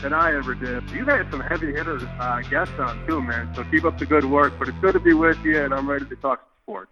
[0.00, 0.88] than I ever did.
[0.90, 3.52] You've had some heavy hitters uh, guests on too, man.
[3.54, 4.54] So keep up the good work.
[4.58, 6.90] But it's good to be with you, and I'm ready to talk sports.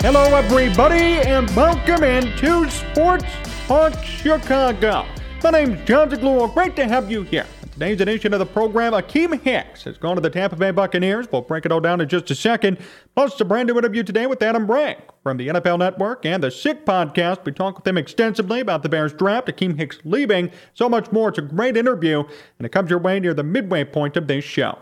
[0.00, 3.24] Hello, everybody, and welcome into Sports
[3.66, 5.06] Talk Chicago.
[5.42, 6.52] My name's Jon Zaghloul.
[6.52, 7.46] Great to have you here.
[7.74, 11.26] Today's edition of the program, Akiem Hicks has gone to the Tampa Bay Buccaneers.
[11.32, 12.78] We'll break it all down in just a second.
[13.16, 16.52] Plus, a brand new interview today with Adam Rank from the NFL Network and the
[16.52, 17.44] Sick Podcast.
[17.44, 21.30] We talk with him extensively about the Bears draft, Akiem Hicks leaving, so much more.
[21.30, 24.44] It's a great interview, and it comes your way near the midway point of this
[24.44, 24.78] show.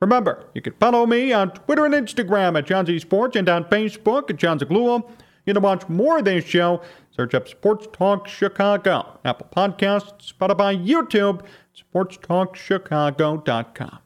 [0.00, 3.66] Remember, you can follow me on Twitter and Instagram at John Z Sports and on
[3.66, 5.08] Facebook at Jon Zaghloul.
[5.46, 6.82] You can watch more of this show.
[7.10, 11.44] Search up Sports Talk Chicago, Apple Podcasts, Spotify, YouTube,
[11.76, 13.98] sportstalkchicago.com.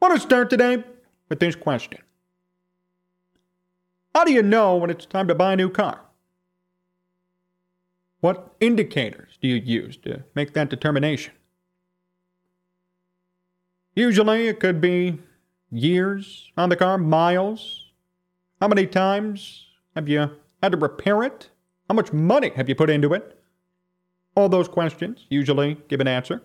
[0.00, 0.84] Want to start today
[1.28, 2.00] with this question.
[4.14, 6.00] How do you know when it's time to buy a new car?
[8.20, 11.34] What indicators do you use to make that determination?
[13.94, 15.18] Usually it could be
[15.70, 17.84] years on the car, miles.
[18.60, 20.30] How many times have you
[20.62, 21.50] had to repair it?
[21.88, 23.38] How much money have you put into it?
[24.36, 26.42] All those questions usually give an answer.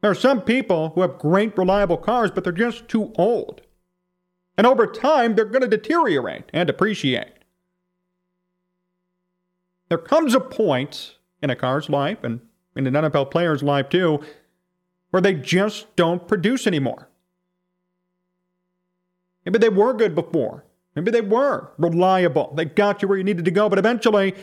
[0.00, 3.60] There are some people who have great, reliable cars, but they're just too old.
[4.56, 7.32] And over time, they're going to deteriorate and depreciate.
[9.88, 12.40] There comes a point in a car's life, and
[12.76, 14.20] in an NFL player's life too,
[15.10, 17.08] where they just don't produce anymore.
[19.44, 20.64] Maybe they were good before.
[20.94, 22.52] Maybe they were reliable.
[22.54, 24.34] They got you where you needed to go, but eventually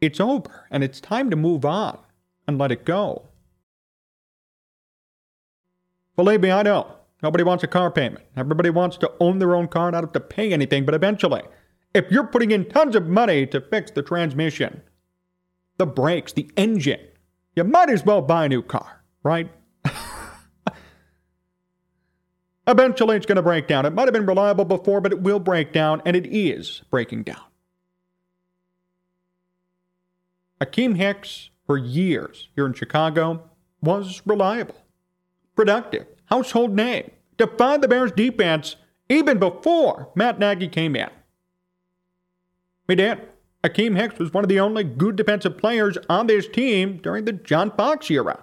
[0.00, 1.98] it's over and it's time to move on
[2.46, 3.29] and let it go.
[6.20, 6.86] Believe me, I know.
[7.22, 8.26] Nobody wants a car payment.
[8.36, 11.40] Everybody wants to own their own car, not have to pay anything, but eventually,
[11.94, 14.82] if you're putting in tons of money to fix the transmission,
[15.78, 17.00] the brakes, the engine,
[17.56, 19.50] you might as well buy a new car, right?
[22.66, 23.86] Eventually, it's going to break down.
[23.86, 27.22] It might have been reliable before, but it will break down, and it is breaking
[27.22, 27.40] down.
[30.60, 33.48] Akiem Hicks, for years here in Chicago,
[33.80, 34.76] was reliable,
[35.60, 38.76] productive, household name, defied the Bears' defense
[39.10, 41.10] even before Matt Nagy came in.
[42.86, 43.20] We did.
[43.62, 47.34] Akiem Hicks was one of the only good defensive players on this team during the
[47.34, 48.42] John Fox era.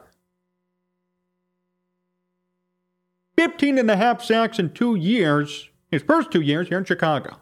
[3.36, 7.38] 15 and a half sacks in two years, his first two years here in Chicago,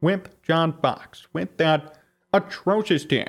[0.00, 1.94] with John Fox, with that
[2.32, 3.28] atrocious team.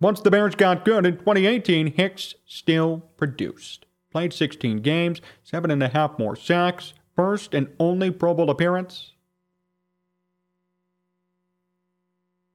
[0.00, 3.86] Once the Bears got good in 2018, Hicks still produced.
[4.10, 9.12] Played 16 games, seven and a half more sacks, first and only Pro Bowl appearance.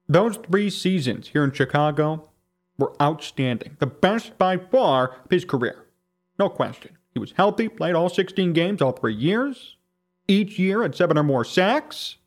[0.08, 2.32] Those three seasons here in Chicago,
[2.82, 3.78] were outstanding.
[3.80, 5.86] The best by far of his career.
[6.38, 6.98] No question.
[7.14, 9.78] He was healthy, played all 16 games all three years.
[10.28, 12.18] Each year had seven or more sacks.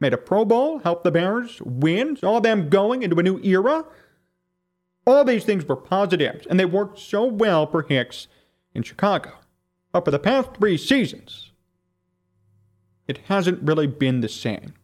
[0.00, 3.84] Made a Pro Bowl, helped the Bears win, saw them going into a new era.
[5.06, 8.26] All these things were positives, and they worked so well for Hicks
[8.74, 9.32] in Chicago.
[9.92, 11.52] But for the past three seasons,
[13.06, 14.74] it hasn't really been the same.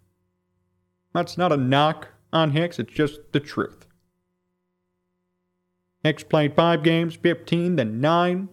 [1.14, 3.86] That's not a knock on Hicks, it's just the truth.
[6.04, 8.48] Hicks played five games, 15, then nine.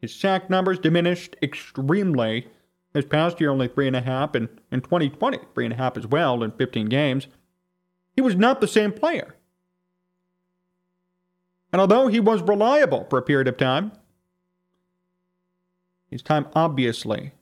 [0.00, 2.48] His sack numbers diminished extremely.
[2.92, 5.96] This past year, only three and a half, and in 2020, three and a half
[5.96, 7.26] as well in 15 games.
[8.14, 9.36] He was not the same player.
[11.72, 13.92] And although he was reliable for a period of time,
[16.10, 17.32] his time obviously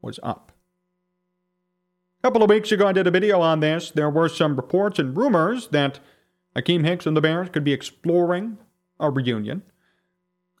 [0.00, 0.52] was up.
[2.20, 3.90] A couple of weeks ago, I did a video on this.
[3.90, 6.00] There were some reports and rumors that
[6.56, 8.56] Akiem Hicks and the Bears could be exploring
[8.98, 9.62] a reunion.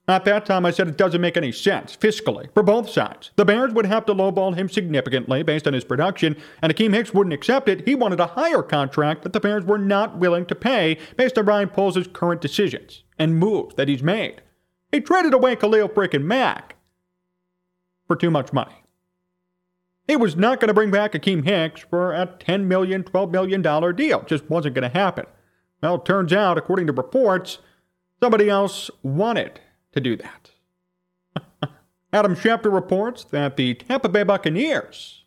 [0.06, 3.30] At that time, I said it doesn't make any sense fiscally for both sides.
[3.36, 7.14] The Bears would have to lowball him significantly based on his production, and Akiem Hicks
[7.14, 7.88] wouldn't accept it.
[7.88, 11.46] He wanted a higher contract that the Bears were not willing to pay based on
[11.46, 14.42] Ryan Poles' current decisions and moves that he's made.
[14.92, 16.76] He traded away Khalil frickin' Mack
[18.06, 18.84] for too much money.
[20.06, 23.62] He was not going to bring back Akiem Hicks for a $10 million, $12 million
[23.62, 24.20] deal.
[24.20, 25.24] It just wasn't going to happen.
[25.82, 27.58] Well, it turns out, according to reports,
[28.20, 29.60] somebody else wanted
[29.94, 30.50] to do that.
[32.12, 35.24] Adam Schefter reports that the Tampa Bay Buccaneers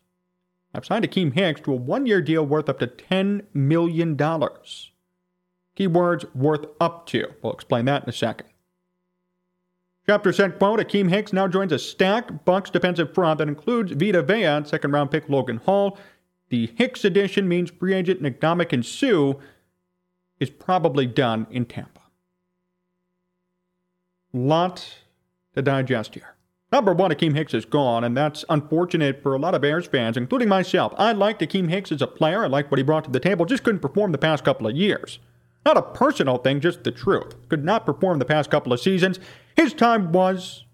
[0.74, 4.16] have signed Akiem Hicks to a one year deal worth up to $10 million.
[5.76, 7.34] Keywords worth up to.
[7.42, 8.48] We'll explain that in a second.
[10.06, 14.22] Schefter said, quote, Akiem Hicks now joins a stacked Bucks defensive front that includes Vita
[14.22, 15.98] Vea and second round pick Logan Hall.
[16.48, 19.38] The Hicks addition means free agent Ndamukong Suh
[20.40, 22.00] is probably done in Tampa.
[24.32, 24.98] Lot
[25.54, 26.34] to digest here.
[26.70, 30.18] Number one, Akiem Hicks is gone, and that's unfortunate for a lot of Bears fans,
[30.18, 30.92] including myself.
[30.98, 32.44] I liked Akiem Hicks as a player.
[32.44, 34.76] I liked what he brought to the table, just couldn't perform the past couple of
[34.76, 35.18] years.
[35.64, 37.34] Not a personal thing, just the truth.
[37.48, 39.18] Could not perform the past couple of seasons.
[39.56, 40.64] His time was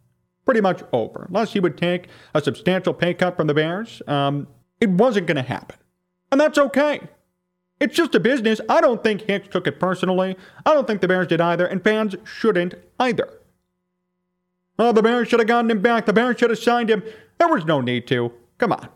[0.44, 1.26] pretty much over.
[1.28, 4.48] Unless he would take a substantial pay cut from the Bears, um,
[4.80, 5.78] it wasn't going to happen.
[6.32, 7.00] And that's okay.
[7.80, 8.60] It's just a business.
[8.68, 10.36] I don't think Hicks took it personally.
[10.66, 13.28] I don't think the Bears did either, and fans shouldn't either.
[14.78, 16.06] Oh, the Bears should have gotten him back.
[16.06, 17.02] The Bears should have signed him.
[17.38, 18.32] There was no need to.
[18.58, 18.88] Come on.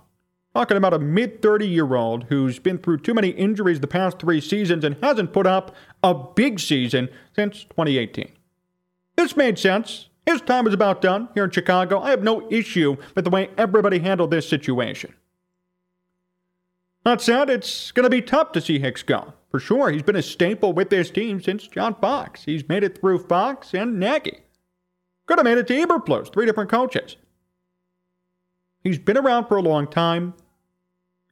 [0.54, 4.18] Talking about a mid 30 year old who's been through too many injuries the past
[4.18, 8.32] three seasons and hasn't put up a big season since 2018.
[9.16, 10.08] This made sense.
[10.26, 12.00] His time is about done here in Chicago.
[12.00, 15.14] I have no issue with the way everybody handled this situation.
[17.04, 19.32] That said, it's going to be tough to see Hicks go.
[19.50, 22.44] For sure, he's been a staple with this team since John Fox.
[22.44, 24.40] He's made it through Fox and Nagy.
[25.28, 27.16] Could have made it to Eberflus, three different coaches.
[28.82, 30.32] He's been around for a long time.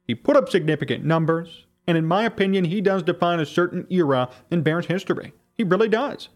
[0.05, 4.29] He put up significant numbers, and in my opinion, he does define a certain era
[4.51, 5.33] in Bears history.
[5.55, 6.29] He really does.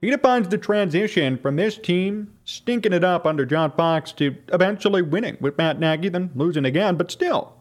[0.00, 5.02] He defines the transition from this team stinking it up under John Fox to eventually
[5.02, 7.54] winning with Matt Nagy, then losing again, but still.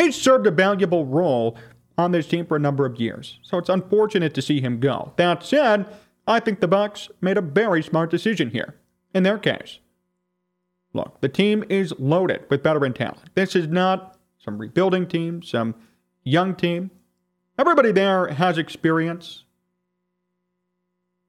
[0.00, 1.56] He's served a valuable role
[1.96, 5.12] on this team for a number of years, so it's unfortunate to see him go.
[5.16, 5.86] That said,
[6.26, 8.76] I think the Bucks made a very smart decision here.
[9.14, 9.80] In their case,
[10.92, 13.34] look, the team is loaded with veteran talent.
[13.34, 15.74] This is not some rebuilding team, some
[16.24, 16.90] young team.
[17.58, 19.44] Everybody there has experience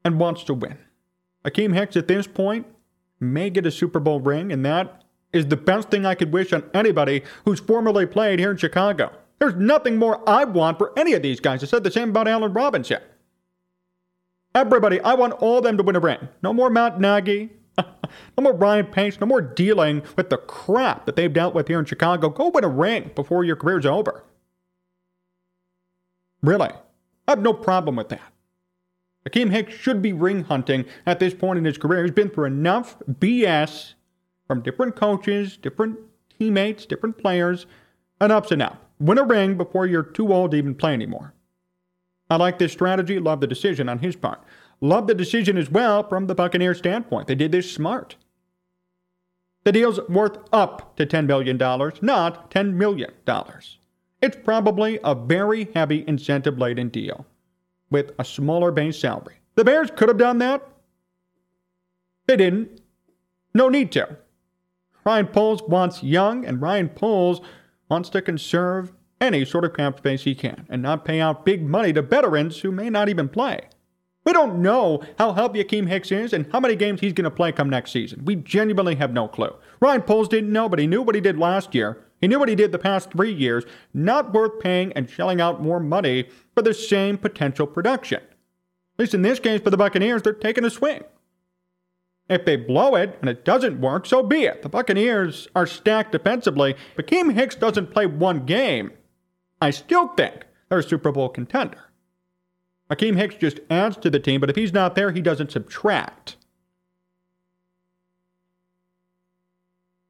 [0.06, 0.78] and wants to win.
[1.46, 2.68] Akiem Hicks at this point
[3.20, 6.54] may get a Super Bowl ring, and that is the best thing I could wish
[6.54, 9.12] on anybody who's formerly played here in Chicago.
[9.40, 11.64] There's nothing more I want for any of these guys.
[11.64, 13.02] I said the same about Allen Robinson.
[14.56, 16.30] Everybody, I want all of them to win a ring.
[16.44, 17.50] No more Matt Nagy.
[17.78, 17.86] no
[18.40, 19.20] more Ryan Pace.
[19.20, 22.30] No more dealing with the crap that they've dealt with here in Chicago.
[22.30, 24.24] Go win a ring before your career's over.
[26.42, 26.70] Really.
[27.28, 28.34] I have no problem with that.
[29.28, 32.04] Akiem Hicks should be ring hunting at this point in his career.
[32.04, 33.94] He's been through enough BS
[34.48, 35.98] from different coaches, different
[36.38, 37.66] teammates, different players.
[38.20, 38.78] Enough's enough.
[39.00, 41.34] Win a ring before you're too old to even play anymore.
[42.34, 43.20] I like this strategy.
[43.20, 44.44] Love the decision on his part.
[44.82, 47.28] Love the decision as well from the Buccaneers standpoint.
[47.28, 48.16] They did this smart.
[49.66, 51.58] The deal's worth up to $10 million,
[52.02, 53.12] not $10 million.
[54.22, 57.28] It's probably a very heavy incentive laden deal
[57.92, 59.36] with a smaller base salary.
[59.54, 60.68] The Bears could have done that.
[62.26, 62.82] They didn't.
[63.54, 64.18] No need to.
[65.06, 67.42] Ryan Poles wants young, and Ryan Poles
[67.90, 68.92] wants to conserve
[69.24, 72.60] any sort of cap space he can and not pay out big money to veterans
[72.60, 73.62] who may not even play.
[74.26, 77.32] We don't know how healthy Akiem Hicks is and how many games he's going to
[77.32, 78.24] play come next season.
[78.24, 79.54] We genuinely have no clue.
[79.82, 82.06] Ryan Poles didn't know, but he knew what he did last year.
[82.22, 83.66] He knew what he did the past three years.
[83.94, 88.22] Not worth paying and shelling out more money for the same potential production.
[88.22, 91.04] At least in this case for the Buccaneers, they're taking a swing.
[92.30, 94.62] If they blow it and it doesn't work, so be it.
[94.62, 98.92] The Buccaneers are stacked defensively, but Akiem Hicks doesn't play one game.
[99.64, 101.86] I still think they're a Super Bowl contender.
[102.92, 106.36] Akiem Hicks just adds to the team, but if he's not there, he doesn't subtract.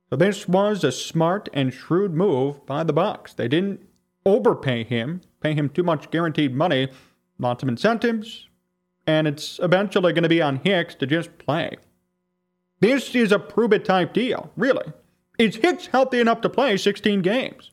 [0.09, 3.35] So this was a smart and shrewd move by the Bucks.
[3.35, 3.87] They didn't
[4.25, 6.89] overpay him, pay him too much guaranteed money,
[7.37, 8.49] lots of incentives,
[9.05, 11.77] and it's eventually going to be on Hicks to just play.
[12.79, 14.93] This is a prove it type deal, really.
[15.37, 17.69] Is Hicks healthy enough to play 16 games?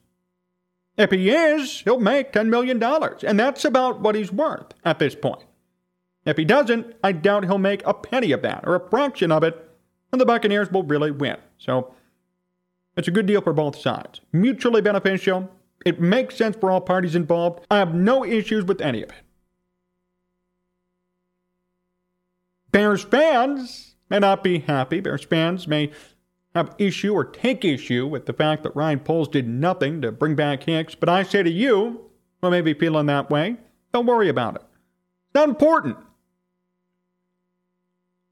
[0.96, 5.14] If he is, he'll make $10 million, and that's about what he's worth at this
[5.14, 5.44] point.
[6.26, 9.42] If he doesn't, I doubt he'll make a penny of that or a fraction of
[9.42, 9.70] it,
[10.12, 11.38] and the Buccaneers will really win.
[11.58, 11.94] So
[12.96, 14.20] it's a good deal for both sides.
[14.32, 15.50] Mutually beneficial.
[15.86, 17.64] It makes sense for all parties involved.
[17.70, 19.16] I have no issues with any of it.
[22.72, 25.00] Bears fans may not be happy.
[25.00, 25.90] Bears fans may
[26.54, 30.34] have issue or take issue with the fact that Ryan Poles did nothing to bring
[30.34, 32.10] back Hicks, but I say to you,
[32.42, 33.56] who may be feeling that way,
[33.92, 34.62] don't worry about it.
[34.62, 35.96] It's not important.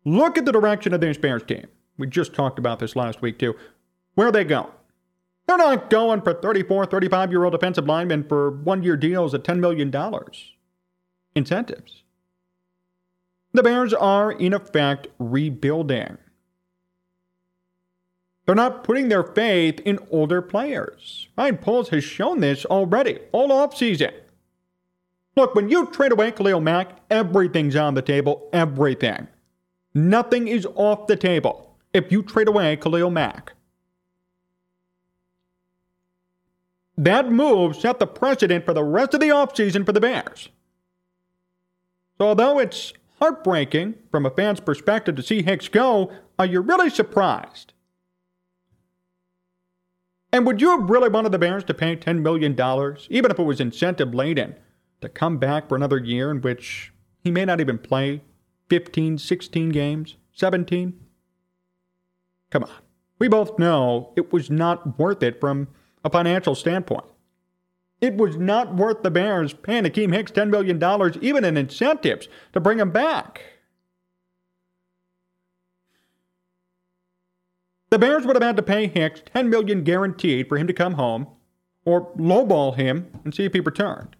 [0.05, 1.67] Look at the direction of this Bears team.
[1.97, 3.55] We just talked about this last week, too.
[4.15, 4.73] Where are they going?
[5.47, 9.45] They're not going for 34, 35 year old defensive linemen for one year deals at
[9.45, 9.93] $10 million.
[11.35, 12.03] Incentives.
[13.53, 16.19] The Bears are, in effect, rebuilding.
[18.49, 21.29] They're not putting their faith in older players.
[21.37, 24.11] Ryan Poles has shown this already, all offseason.
[25.37, 29.29] Look, when you trade away Khalil Mack, everything's on the table, everything.
[29.93, 33.53] Nothing is off the table if you trade away Khalil Mack.
[36.97, 40.49] That move set the precedent for the rest of the offseason for the Bears.
[42.17, 46.89] So, although it's heartbreaking from a fan's perspective to see Hicks go, are you really
[46.89, 47.75] surprised?
[50.33, 52.53] And would you have really wanted the Bears to pay $10 million,
[53.09, 54.55] even if it was incentive laden,
[55.01, 58.23] to come back for another year in which he may not even play
[58.69, 61.01] 15, 16 games, 17?
[62.51, 62.71] Come on.
[63.19, 65.69] We both know it was not worth it from
[66.05, 67.05] a financial standpoint.
[68.01, 70.79] It was not worth the Bears paying Akiem Hicks $10 million,
[71.21, 73.43] even in incentives, to bring him back.
[77.91, 80.95] The Bears would have had to pay Hicks 10 million guaranteed for him to come
[80.95, 81.27] home,
[81.85, 84.17] or lowball him and see if he returned.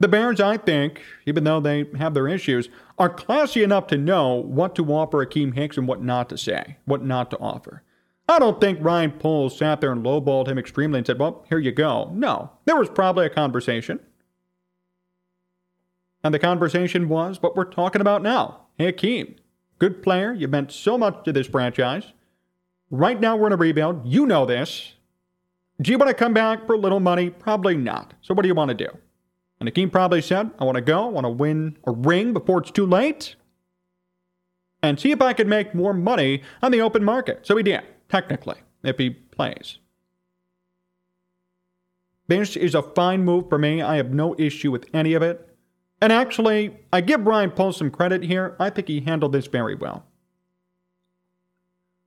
[0.00, 4.34] The Bears, I think, even though they have their issues, are classy enough to know
[4.34, 7.82] what to offer Akiem Hicks and what not to say, what not to offer.
[8.28, 11.58] I don't think Ryan Poles sat there and lowballed him extremely and said, Well, here
[11.58, 12.10] you go.
[12.14, 14.00] No, there was probably a conversation.
[16.22, 18.66] And the conversation was what we're talking about now.
[18.76, 19.36] Hey, Akiem,
[19.78, 20.32] good player.
[20.32, 22.04] You meant so much to this franchise.
[22.90, 24.06] Right now, we're in a rebuild.
[24.06, 24.94] You know this.
[25.80, 27.30] Do you want to come back for a little money?
[27.30, 28.14] Probably not.
[28.22, 28.88] So, what do you want to do?
[29.60, 31.04] And Akiem probably said, I want to go.
[31.04, 33.34] I want to win a ring before it's too late.
[34.82, 37.46] And see if I could make more money on the open market.
[37.46, 39.78] So he did technically, if he plays.
[42.26, 43.80] This is a fine move for me.
[43.80, 45.47] I have no issue with any of it.
[46.00, 48.54] And actually, I give Ryan Poles some credit here.
[48.58, 50.04] I think he handled this very well.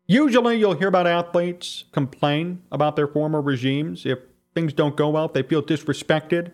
[0.07, 4.05] Usually, you'll hear about athletes complain about their former regimes.
[4.05, 4.19] If
[4.53, 6.53] things don't go well, they feel disrespected.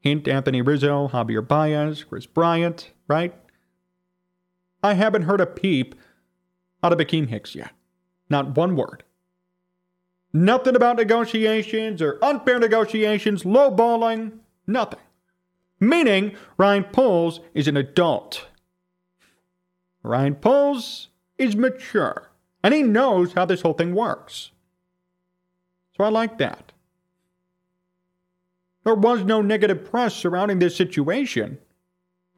[0.00, 3.34] Hint Anthony Rizzo, Javier Baez, Kris Bryant, right?
[4.82, 5.94] I haven't heard a peep
[6.82, 7.72] out of Akiem Hicks yet.
[8.30, 9.02] Not one word.
[10.32, 15.00] Nothing about negotiations or unfair negotiations, lowballing, nothing.
[15.80, 18.46] Meaning, Ryan Poles is an adult.
[20.02, 21.08] Ryan Poles
[21.38, 22.30] is mature,
[22.62, 24.50] and he knows how this whole thing works.
[25.96, 26.72] So I like that.
[28.84, 31.58] There was no negative press surrounding this situation.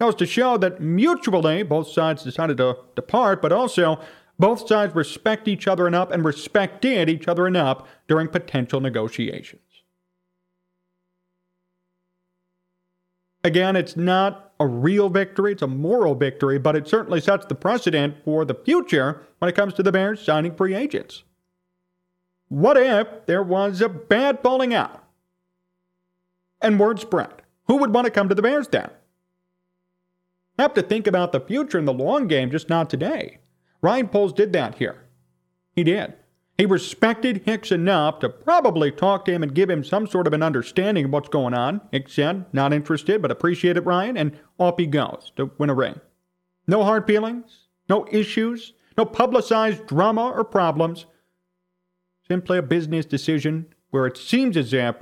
[0.00, 4.00] It was to show that mutually both sides decided to depart, but also
[4.38, 9.62] both sides respect each other enough and respected each other enough during potential negotiations.
[13.44, 17.54] Again, it's not a real victory, it's a moral victory, but it certainly sets the
[17.54, 21.24] precedent for the future when it comes to the Bears signing free agents.
[22.48, 25.02] What if there was a bad falling out
[26.60, 27.42] and word spread?
[27.66, 28.90] Who would want to come to the Bears then?
[30.58, 33.38] Have to think about the future in the long game, just not today.
[33.80, 35.02] Ryan Poles did that here.
[35.74, 36.14] He did.
[36.62, 40.32] He respected Hicks enough to probably talk to him and give him some sort of
[40.32, 41.80] an understanding of what's going on.
[41.90, 45.98] Hicks said, not interested, but appreciated Ryan, and off he goes to win a ring.
[46.68, 51.06] No hard feelings, no issues, no publicized drama or problems.
[52.28, 54.94] Simply a business decision where it seems as if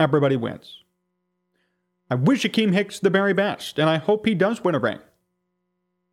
[0.00, 0.82] everybody wins.
[2.10, 4.98] I wish Akiem Hicks the very best, and I hope he does win a ring.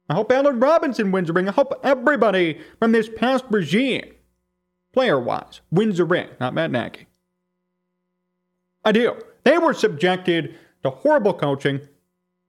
[0.07, 1.49] I hope Allen Robinson wins a ring.
[1.49, 4.13] I hope everybody from this past regime,
[4.93, 7.07] player wise, wins a ring, not Matt Nagy.
[8.83, 9.15] I do.
[9.43, 11.81] They were subjected to horrible coaching,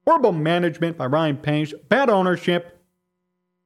[0.07, 2.79] horrible management by Ryan Pace, bad ownership.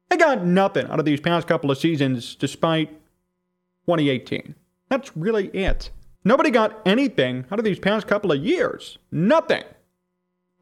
[0.08, 2.90] They got nothing out of these past couple of seasons despite
[3.86, 4.54] 2018.
[4.88, 5.90] That's really it.
[6.24, 8.98] Nobody got anything out of these past couple of years.
[9.12, 9.62] Nothing.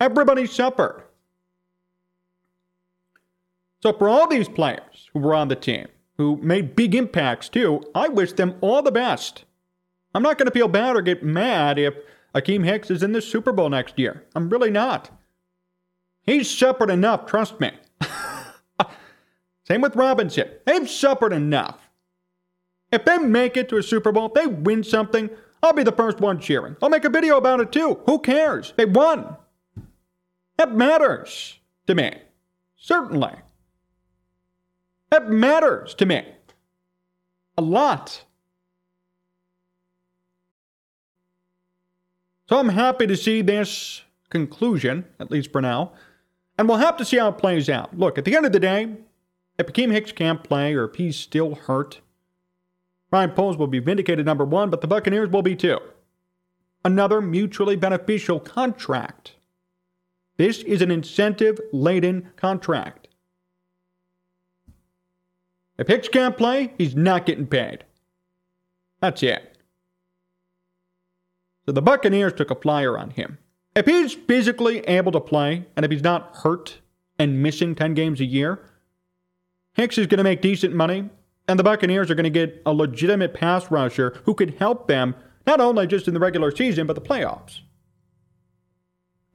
[0.00, 1.04] Everybody suffered.
[3.82, 7.82] So, for all these players who were on the team, who made big impacts too,
[7.94, 9.44] I wish them all the best.
[10.14, 11.94] I'm not going to feel bad or get mad if
[12.34, 14.24] Akiem Hicks is in the Super Bowl next year.
[14.34, 15.10] I'm really not.
[16.22, 17.72] He's suffered enough, trust me.
[19.64, 20.48] Same with Robinson.
[20.64, 21.90] They've suffered enough.
[22.92, 25.30] If they make it to a Super Bowl, if they win something,
[25.62, 26.76] I'll be the first one cheering.
[26.82, 27.98] I'll make a video about it too.
[28.06, 28.72] Who cares?
[28.76, 29.36] They won.
[30.58, 32.12] That matters to me.
[32.76, 33.32] Certainly.
[35.14, 36.24] That matters to me.
[37.56, 38.24] A lot.
[42.48, 45.92] So I'm happy to see this conclusion, at least for now.
[46.58, 47.96] And we'll have to see how it plays out.
[47.96, 48.88] Look, at the end of the day,
[49.56, 52.00] if Akiem Hicks can't play or if he's still hurt,
[53.12, 55.78] Ryan Poles will be vindicated number one, but the Buccaneers will be too.
[56.84, 59.34] Another mutually beneficial contract.
[60.38, 63.03] This is an incentive laden contract.
[65.78, 67.84] If Hicks can't play, he's not getting paid.
[69.00, 69.58] That's it.
[71.66, 73.38] So the Buccaneers took a flyer on him.
[73.74, 76.78] If he's physically able to play, and if he's not hurt
[77.18, 78.60] and missing 10 games a year,
[79.72, 81.10] Hicks is going to make decent money,
[81.48, 85.16] and the Buccaneers are going to get a legitimate pass rusher who could help them
[85.46, 87.60] not only just in the regular season, but the playoffs.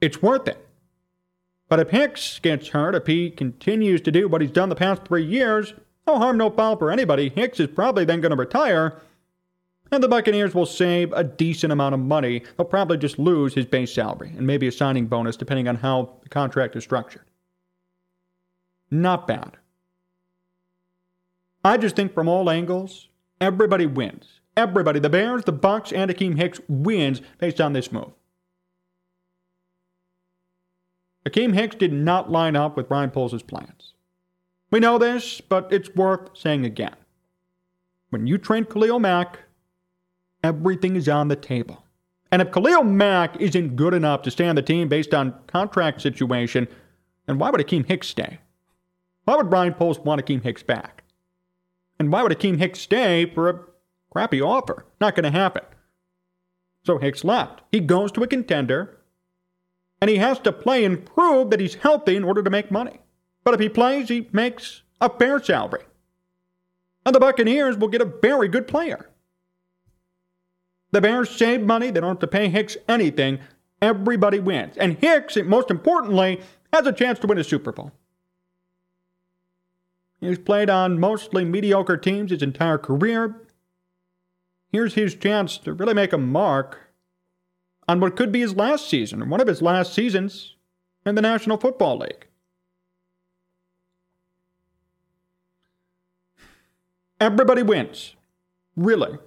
[0.00, 0.66] It's worth it.
[1.68, 5.04] But if Hicks gets hurt, if he continues to do what he's done the past
[5.04, 5.74] three years,
[6.10, 7.28] no harm, no foul for anybody.
[7.28, 9.00] Hicks is probably then going to retire,
[9.92, 12.42] and the Buccaneers will save a decent amount of money.
[12.56, 16.16] They'll probably just lose his base salary and maybe a signing bonus, depending on how
[16.22, 17.24] the contract is structured.
[18.90, 19.56] Not bad.
[21.64, 23.08] I just think from all angles,
[23.40, 24.40] everybody wins.
[24.56, 28.10] Everybody, the Bears, the Bucks, and Akiem Hicks wins based on this move.
[31.24, 33.94] Akiem Hicks did not line up with Ryan Poles' plans.
[34.70, 36.94] We know this, but it's worth saying again.
[38.10, 39.40] When you trade Khalil Mack,
[40.44, 41.84] everything is on the table.
[42.32, 46.00] And if Khalil Mack isn't good enough to stay on the team based on contract
[46.00, 46.68] situation,
[47.26, 48.38] then why would Akiem Hicks stay?
[49.24, 51.02] Why would Ryan Poles want Akiem Hicks back?
[51.98, 53.60] And why would Akiem Hicks stay for a
[54.10, 54.86] crappy offer?
[55.00, 55.62] Not going to happen.
[56.84, 57.60] So Hicks left.
[57.72, 58.98] He goes to a contender,
[60.00, 62.99] and he has to play and prove that he's healthy in order to make money.
[63.44, 65.84] But if he plays, he makes a fair salary.
[67.06, 69.08] And the Buccaneers will get a very good player.
[70.92, 73.38] The Bears save money, they don't have to pay Hicks anything.
[73.80, 74.76] Everybody wins.
[74.76, 76.40] And Hicks, most importantly,
[76.72, 77.92] has a chance to win a Super Bowl.
[80.20, 83.40] He's played on mostly mediocre teams his entire career.
[84.70, 86.78] Here's his chance to really make a mark
[87.88, 90.56] on what could be his last season, or one of his last seasons
[91.06, 92.26] in the National Football League.
[97.20, 98.14] Everybody wins.
[98.76, 99.18] Really.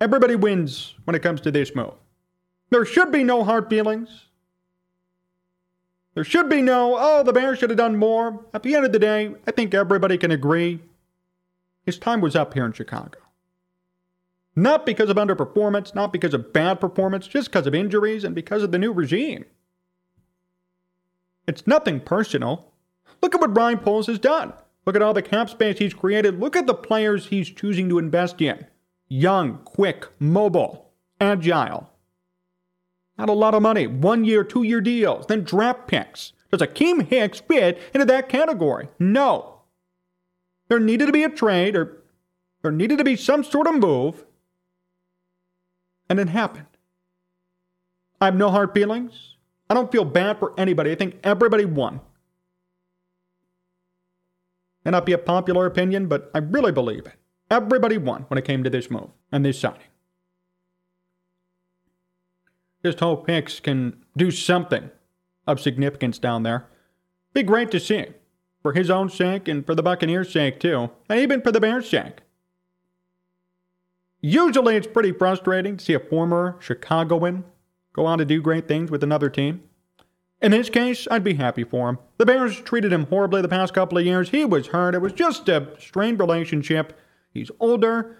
[0.00, 1.94] Everybody wins when it comes to this move.
[2.70, 4.26] There should be no hard feelings.
[6.14, 8.44] There should be no, oh, the Bears should have done more.
[8.54, 10.80] At the end of the day, I think everybody can agree
[11.84, 13.18] his time was up here in Chicago.
[14.56, 18.62] Not because of underperformance, not because of bad performance, just because of injuries and because
[18.62, 19.44] of the new regime.
[21.46, 22.72] It's nothing personal.
[23.22, 24.52] Look at what Ryan Poles has done.
[24.86, 26.38] Look at all the cap space he's created.
[26.38, 28.66] Look at the players he's choosing to invest in.
[29.08, 31.90] Young, quick, mobile, agile.
[33.18, 33.86] Not a lot of money.
[33.86, 36.32] One year, two year deals, then draft picks.
[36.52, 38.88] Does Akiem Hicks fit into that category?
[38.98, 39.62] No.
[40.68, 42.02] There needed to be a trade or
[42.62, 44.24] there needed to be some sort of move.
[46.08, 46.66] And it happened.
[48.20, 49.36] I have no hard feelings.
[49.68, 50.92] I don't feel bad for anybody.
[50.92, 52.00] I think everybody won.
[54.86, 57.14] May not be a popular opinion, but I really believe it.
[57.50, 59.80] Everybody won when it came to this move and this signing.
[62.84, 64.92] Just hope Hicks can do something
[65.44, 66.68] of significance down there.
[67.32, 68.14] Be great to see him
[68.62, 71.90] for his own sake and for the Buccaneers' sake, too, and even for the Bears'
[71.90, 72.20] sake.
[74.20, 77.42] Usually it's pretty frustrating to see a former Chicagoan
[77.92, 79.64] go on to do great things with another team.
[80.42, 81.98] In his case, I'd be happy for him.
[82.18, 84.30] The Bears treated him horribly the past couple of years.
[84.30, 84.94] He was hurt.
[84.94, 86.98] It was just a strained relationship.
[87.32, 88.16] He's older.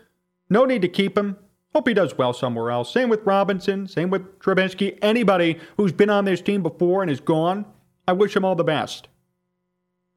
[0.49, 1.37] No need to keep him.
[1.75, 2.93] Hope he does well somewhere else.
[2.93, 4.99] Same with Robinson, same with Trubisky.
[5.03, 7.67] Anybody who's been on this team before and is gone,
[8.09, 9.09] I wish him all the best.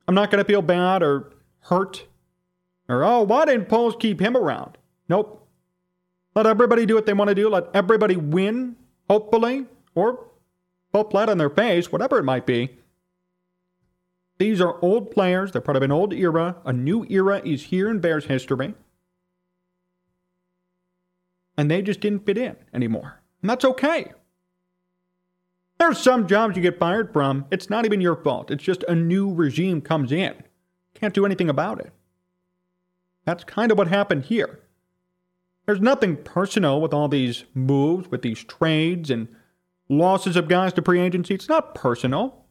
[0.07, 1.33] I'm not going to feel bad or
[1.63, 2.05] hurt
[2.89, 4.77] or, oh, why didn't Poles keep him around?
[5.07, 5.47] Nope.
[6.35, 7.47] Let everybody do what they want to do.
[7.47, 8.75] Let everybody win,
[9.07, 10.25] hopefully, or
[10.91, 12.77] fall flat on their face, whatever it might be.
[14.37, 15.51] These are old players.
[15.51, 16.55] They're part of an old era.
[16.65, 18.73] A new era is here in Bears history.
[21.57, 23.21] And they just didn't fit in anymore.
[23.41, 24.13] And that's okay.
[25.77, 27.45] There's some jobs you get fired from.
[27.51, 28.49] It's not even your fault.
[28.49, 30.35] It's just a new regime comes in.
[30.93, 31.91] Can't do anything about it.
[33.25, 34.59] That's kind of what happened here.
[35.65, 39.27] There's nothing personal with all these moves, with these trades and
[39.89, 41.33] losses of guys to free agency.
[41.33, 42.45] It's not personal.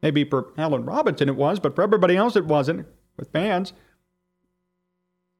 [0.00, 2.86] Maybe for Allen Robinson it was, but for everybody else it wasn't,
[3.16, 3.72] with fans.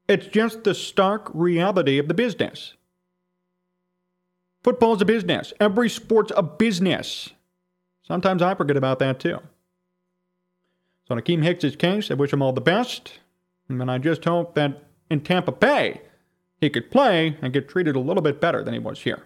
[0.08, 2.74] It's just the stark reality of the business.
[4.64, 5.52] Football's a business.
[5.60, 7.30] Every sport's a business.
[8.02, 9.38] Sometimes I forget about that too.
[11.06, 13.20] So in Akiem Hicks' case, I wish him all the best.
[13.68, 16.00] And I just hope that in Tampa Bay,
[16.60, 19.22] he could play and get treated a little bit better than he was here.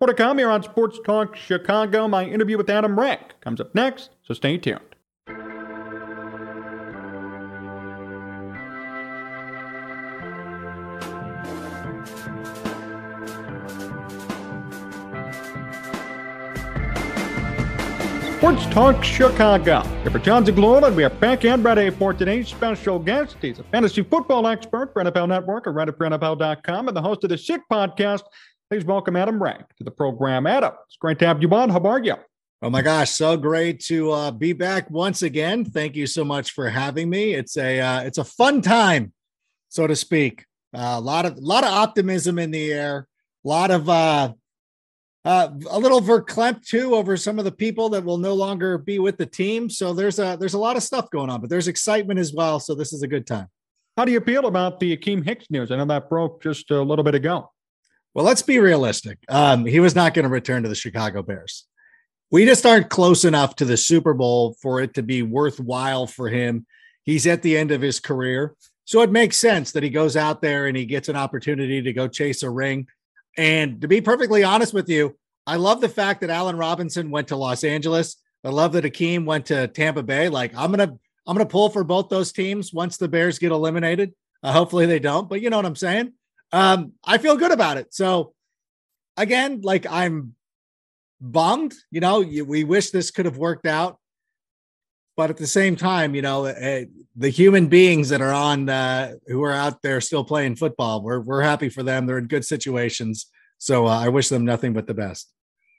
[0.00, 2.08] More to come here on Sports Talk Chicago.
[2.08, 4.80] My interview with Adam Rank comes up next, so stay tuned.
[18.38, 19.82] Sports Talk Chicago.
[19.82, 23.36] Here for Jon Zaghloul, and we are back and ready for today's special guest.
[23.42, 27.22] He's a fantasy football expert for NFL Network and Reddit for NFL.com and the host
[27.22, 28.22] of the Sick Podcast
[28.70, 30.46] Please welcome Adam Rank to the program.
[30.46, 31.70] Adam, it's great to have you on.
[31.70, 32.14] How are you?
[32.62, 35.64] Oh my gosh, so great to uh, be back once again.
[35.64, 37.34] Thank you so much for having me.
[37.34, 39.12] It's a uh, it's a fun time,
[39.70, 40.46] so to speak.
[40.72, 43.08] Uh, a lot of a lot of optimism in the air.
[43.44, 44.34] A lot of uh,
[45.24, 49.00] uh, a little verklempt too over some of the people that will no longer be
[49.00, 49.68] with the team.
[49.68, 52.60] So there's a there's a lot of stuff going on, but there's excitement as well.
[52.60, 53.48] So this is a good time.
[53.96, 55.72] How do you feel about the Akiem Hicks news?
[55.72, 57.50] I know that broke just a little bit ago.
[58.14, 59.18] Well, let's be realistic.
[59.28, 61.66] Um, he was not going to return to the Chicago Bears.
[62.30, 66.28] We just aren't close enough to the Super Bowl for it to be worthwhile for
[66.28, 66.66] him.
[67.04, 68.54] He's at the end of his career.
[68.84, 71.92] So it makes sense that he goes out there and he gets an opportunity to
[71.92, 72.88] go chase a ring.
[73.36, 77.28] And to be perfectly honest with you, I love the fact that Allen Robinson went
[77.28, 78.16] to Los Angeles.
[78.44, 80.28] I love that Akiem went to Tampa Bay.
[80.28, 80.96] Like I'm gonna
[81.26, 84.12] I'm gonna pull for both those teams once the Bears get eliminated.
[84.42, 86.12] Uh, hopefully they don't, but you know what I'm saying
[86.52, 87.94] um, I feel good about it.
[87.94, 88.34] So
[89.16, 90.34] again, like I'm
[91.20, 93.98] bummed, you know, we wish this could have worked out.
[95.16, 96.84] But at the same time, you know, uh,
[97.14, 101.20] the human beings that are on, uh, who are out there still playing football, we're,
[101.20, 102.06] we're happy for them.
[102.06, 103.26] They're in good situations.
[103.58, 105.30] So uh, I wish them nothing but the best.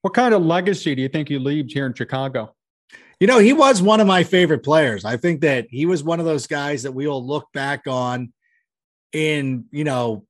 [0.03, 2.53] What kind of legacy do you think he leaves here in Chicago?
[3.19, 5.05] You know, he was one of my favorite players.
[5.05, 8.33] I think that he was one of those guys that we will look back on
[9.13, 10.25] in, you know,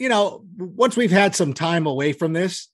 [0.00, 2.68] you know, once we've had some time away from this,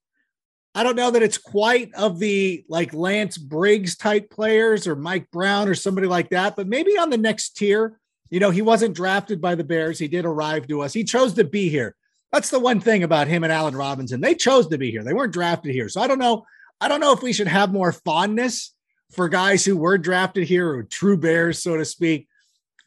[0.76, 5.28] I don't know that it's quite of the like Lance Briggs type players or Mike
[5.32, 7.98] Brown or somebody like that, but maybe on the next tier.
[8.30, 9.98] You know, he wasn't drafted by the Bears.
[9.98, 10.92] He did arrive to us.
[10.92, 11.96] He chose to be here.
[12.32, 14.20] That's the one thing about him and Allen Robinson.
[14.20, 15.02] They chose to be here.
[15.02, 15.88] They weren't drafted here.
[15.88, 16.44] So I don't know.
[16.80, 18.72] I don't know if we should have more fondness
[19.12, 22.28] for guys who were drafted here or true Bears, so to speak.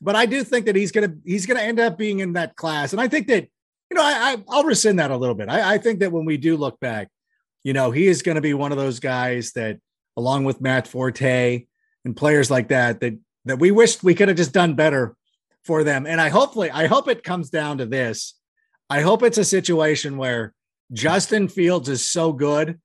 [0.01, 2.93] But I do think that he's gonna he's gonna end up being in that class.
[2.93, 3.49] And I think that
[3.89, 5.49] you know, I, I will rescind that a little bit.
[5.49, 7.09] I, I think that when we do look back,
[7.63, 9.79] you know, he is going to be one of those guys that,
[10.15, 11.65] along with Matt Forte
[12.05, 15.15] and players like that, that that we wished we could have just done better
[15.63, 16.05] for them.
[16.05, 18.35] And I hopefully, I hope it comes down to this.
[18.89, 20.53] I hope it's a situation where
[20.93, 22.79] Justin Fields is so good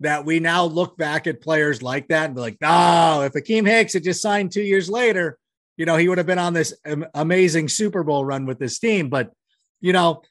[0.00, 3.66] that we now look back at players like that and be like, oh, if Akiem
[3.66, 5.38] Hicks had just signed two years later,
[5.76, 6.74] you know, he would have been on this
[7.14, 9.08] amazing Super Bowl run with this team.
[9.08, 9.32] But,
[9.80, 10.22] you know,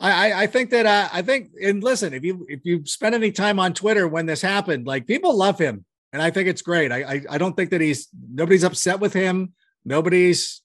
[0.00, 3.32] I, I think that uh, I think and listen, if you if you spend any
[3.32, 6.92] time on Twitter when this happened, like people love him, and I think it's great.
[6.92, 9.54] I, I I don't think that he's nobody's upset with him.
[9.84, 10.62] Nobody's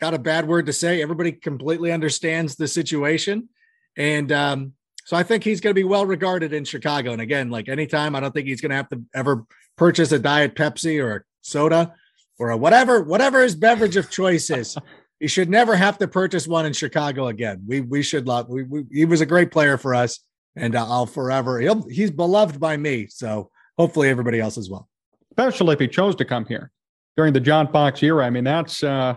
[0.00, 1.02] got a bad word to say.
[1.02, 3.48] Everybody completely understands the situation,
[3.96, 7.12] and um, so I think he's going to be well regarded in Chicago.
[7.12, 9.44] And again, like anytime, I don't think he's going to have to ever
[9.76, 11.94] purchase a diet Pepsi or a soda
[12.38, 14.76] or a whatever whatever his beverage of choice is.
[15.20, 17.62] he should never have to purchase one in Chicago again.
[17.66, 18.48] We we should love.
[18.48, 20.20] We, we he was a great player for us,
[20.56, 21.60] and uh, I'll forever.
[21.60, 24.88] He'll, he's beloved by me, so hopefully everybody else as well.
[25.32, 26.70] Especially if he chose to come here
[27.16, 28.24] during the John Fox era.
[28.24, 29.16] I mean, that's uh,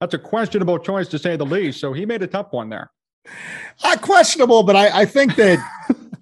[0.00, 1.80] that's a questionable choice to say the least.
[1.80, 2.90] So he made a tough one there.
[3.82, 5.58] Uh, questionable, but I, I think that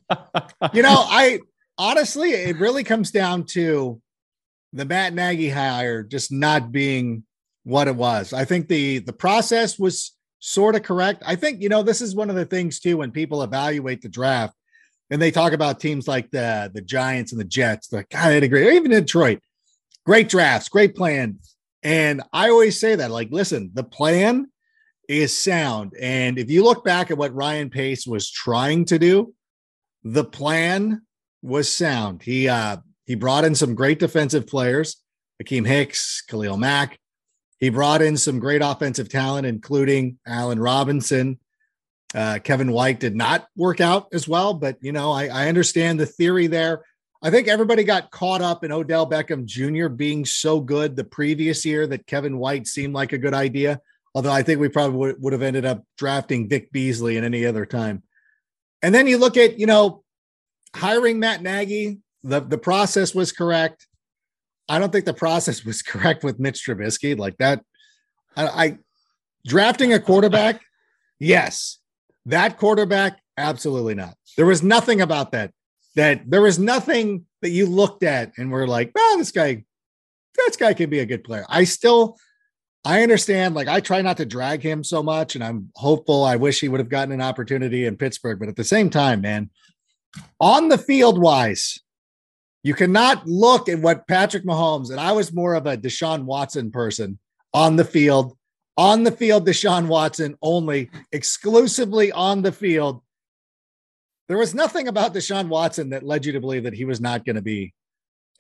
[0.73, 1.41] you know, I
[1.79, 4.01] honestly, it really comes down to
[4.73, 7.25] the Matt Nagy hire just not being
[7.65, 8.33] what it was.
[8.33, 11.23] I think the the process was sort of correct.
[11.25, 14.09] I think, you know, this is one of the things too when people evaluate the
[14.09, 14.57] draft
[15.11, 18.27] and they talk about teams like the the Giants and the Jets, they're like, God,
[18.27, 18.67] I agree.
[18.67, 19.41] Or even Detroit.
[20.05, 21.39] Great drafts, great plan.
[21.85, 24.51] And I always say that, like, listen, the plan
[25.09, 25.93] is sound.
[26.01, 29.35] And if you look back at what Ryan Pace was trying to do,
[30.05, 31.03] the plan
[31.43, 32.23] was sound.
[32.23, 34.97] He uh he brought in some great defensive players,
[35.43, 36.99] Akiem Hicks, Khalil Mack.
[37.63, 41.39] He brought in some great offensive talent, including Allen Robinson.
[42.13, 46.01] Uh, Kevin White did not work out as well, but you know, I, I understand
[46.01, 46.85] the theory there.
[47.23, 49.87] I think everybody got caught up in Odell Beckham Jr.
[49.87, 53.81] being so good the previous year that Kevin White seemed like a good idea.
[54.13, 57.47] Although I think we probably would, would have ended up drafting Vic Beasley in any
[57.47, 58.03] other time.
[58.83, 60.03] And then you look at, you know,
[60.75, 63.87] hiring Matt Nagy, the, the process was correct.
[64.73, 67.17] I don't think the process was correct with Mitch Trubisky.
[67.17, 67.63] Like that,
[68.37, 68.79] I, I
[69.47, 70.63] drafting a quarterback,
[71.21, 71.79] yes.
[72.25, 74.15] That quarterback, absolutely not.
[74.37, 75.53] There was nothing about that.
[75.95, 79.65] That there was nothing that you looked at and were like, oh, this guy,
[80.35, 81.45] this guy could be a good player.
[81.51, 82.17] I still,
[82.83, 83.55] I understand.
[83.55, 86.25] Like I try not to drag him so much, and I'm hopeful.
[86.25, 89.21] I wish he would have gotten an opportunity in Pittsburgh, but at the same time,
[89.21, 89.51] man,
[90.41, 91.79] on the field wise,
[92.63, 96.71] you cannot look at what Patrick Mahomes, and I was more of a Deshaun Watson
[96.71, 97.19] person
[97.53, 98.37] on the field,
[98.77, 103.03] on the field, Deshaun Watson only, exclusively on the field.
[104.29, 107.25] There was nothing about Deshaun Watson that led you to believe that he was not
[107.25, 107.75] going to be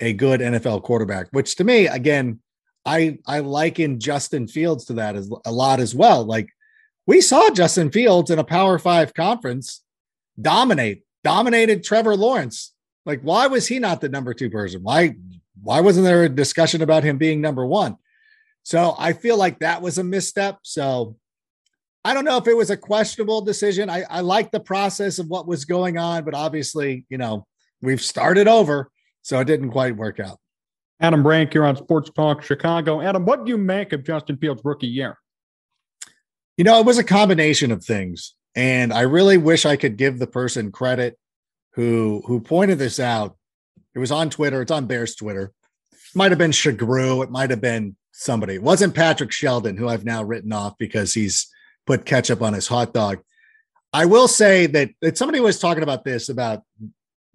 [0.00, 2.40] a good NFL quarterback, which to me, again,
[2.84, 6.24] I I liken Justin Fields to that as a lot as well.
[6.24, 6.48] Like
[7.06, 9.82] we saw Justin Fields in a Power Five conference
[10.40, 12.72] dominate, dominated Trevor Lawrence
[13.04, 14.82] like, why was he not the number two person?
[14.82, 15.16] Why
[15.62, 17.96] why wasn't there a discussion about him being number one?
[18.64, 20.58] So I feel like that was a misstep.
[20.62, 21.16] So
[22.04, 23.88] I don't know if it was a questionable decision.
[23.88, 27.46] I, I like the process of what was going on, but obviously, you know,
[27.80, 28.90] we've started over,
[29.22, 30.38] so it didn't quite work out.
[31.00, 33.00] Adam Rank here on Sports Talk Chicago.
[33.00, 35.18] Adam, what do you make of Justin Fields' rookie year?
[36.56, 38.34] You know, it was a combination of things.
[38.54, 41.18] And I really wish I could give the person credit
[41.72, 43.36] who who pointed this out.
[43.94, 44.62] It was on Twitter.
[44.62, 45.52] It's on Bears Twitter.
[46.14, 47.22] Might have been Shagru.
[47.22, 48.54] It might have been somebody.
[48.54, 51.50] It wasn't Patrick Sheldon, who I've now written off because he's
[51.86, 53.20] put ketchup on his hot dog.
[53.92, 56.62] I will say that, that somebody was talking about this about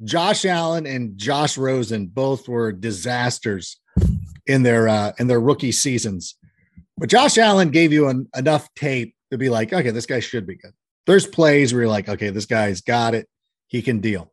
[0.03, 3.77] Josh Allen and Josh Rosen both were disasters
[4.45, 6.35] in their uh, in their rookie seasons.
[6.97, 10.47] But Josh Allen gave you an, enough tape to be like, okay, this guy should
[10.47, 10.73] be good.
[11.05, 13.27] There's plays where you're like, okay, this guy's got it
[13.67, 14.31] he can deal.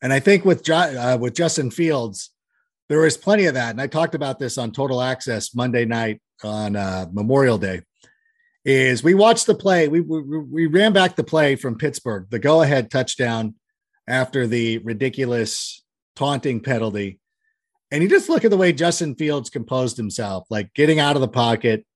[0.00, 2.30] And I think with uh, with Justin Fields,
[2.88, 3.70] there was plenty of that.
[3.70, 7.82] And I talked about this on Total Access Monday night on uh, Memorial Day.
[8.64, 12.38] Is we watched the play, we, we we ran back the play from Pittsburgh, the
[12.38, 13.54] go ahead touchdown
[14.06, 15.82] after the ridiculous
[16.16, 17.18] taunting penalty.
[17.90, 21.22] And you just look at the way Justin Fields composed himself, like getting out of
[21.22, 21.86] the pocket,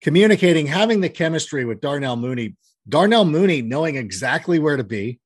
[0.00, 2.56] communicating, having the chemistry with Darnell Mooney.
[2.88, 5.18] Darnell Mooney knowing exactly where to be,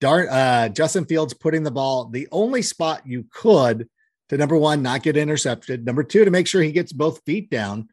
[0.00, 3.88] Dar- uh, Justin Fields putting the ball the only spot you could
[4.28, 5.84] to number one, not get intercepted.
[5.84, 7.88] Number two, to make sure he gets both feet down.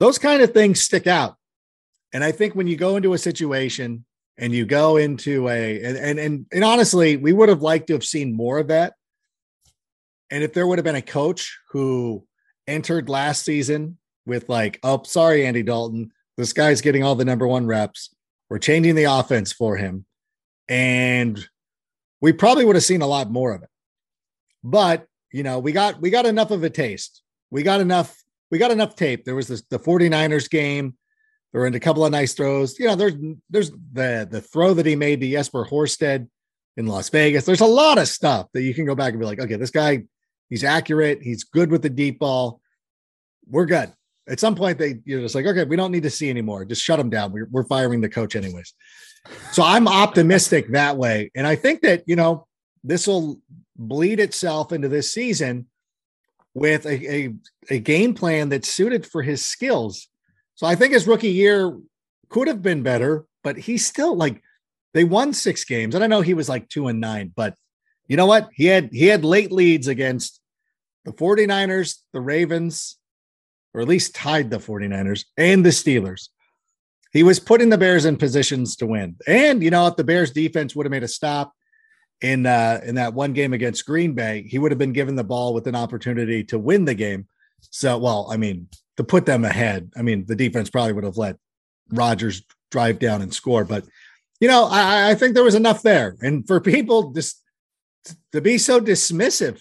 [0.00, 1.36] Those kind of things stick out.
[2.12, 4.04] And I think when you go into a situation
[4.36, 7.92] and you go into a and and and, and honestly, we would have liked to
[7.94, 8.94] have seen more of that.
[10.30, 12.26] And if there would have been a coach who
[12.66, 17.46] entered last season with like, oh, sorry, Andy Dalton, this guy's getting all the number
[17.46, 18.14] one reps.
[18.48, 20.06] We're changing the offense for him
[20.68, 21.46] and
[22.20, 23.68] we probably would have seen a lot more of it.
[24.62, 27.22] But you know, we got we got enough of a taste.
[27.50, 28.16] We got enough.
[28.50, 29.24] We got enough tape.
[29.24, 30.94] There was this, the 49ers game.
[31.52, 32.78] There were a couple of nice throws.
[32.78, 33.14] You know, there's
[33.50, 36.28] there's the the throw that he made to Jesper Horsted
[36.76, 37.44] in Las Vegas.
[37.44, 39.70] There's a lot of stuff that you can go back and be like, okay, this
[39.70, 40.04] guy,
[40.48, 41.22] he's accurate.
[41.22, 42.60] He's good with the deep ball.
[43.46, 43.92] We're good.
[44.28, 46.64] At some point, they you're just like, okay, we don't need to see anymore.
[46.64, 47.32] Just shut him down.
[47.32, 48.72] We're, we're firing the coach anyways.
[49.52, 51.30] So I'm optimistic that way.
[51.34, 52.46] And I think that, you know,
[52.82, 53.40] this will
[53.76, 55.66] bleed itself into this season
[56.54, 57.34] with a, a,
[57.70, 60.08] a, game plan that's suited for his skills.
[60.54, 61.78] So I think his rookie year
[62.28, 64.42] could have been better, but he's still like
[64.92, 65.94] they won six games.
[65.94, 67.54] And I know he was like two and nine, but
[68.06, 68.50] you know what?
[68.52, 70.40] He had he had late leads against
[71.04, 72.98] the 49ers, the Ravens,
[73.72, 76.28] or at least tied the 49ers and the Steelers
[77.12, 79.16] he was putting the Bears in positions to win.
[79.26, 81.54] And you know, if the Bears defense would have made a stop
[82.20, 85.24] in uh, in that one game against Green Bay, he would have been given the
[85.24, 87.26] ball with an opportunity to win the game.
[87.70, 91.16] So, well, I mean, to put them ahead, I mean, the defense probably would have
[91.16, 91.36] let
[91.90, 93.64] Rodgers drive down and score.
[93.64, 93.84] But
[94.40, 97.40] you know, I, I think there was enough there, and for people just
[98.32, 99.60] to be so dismissive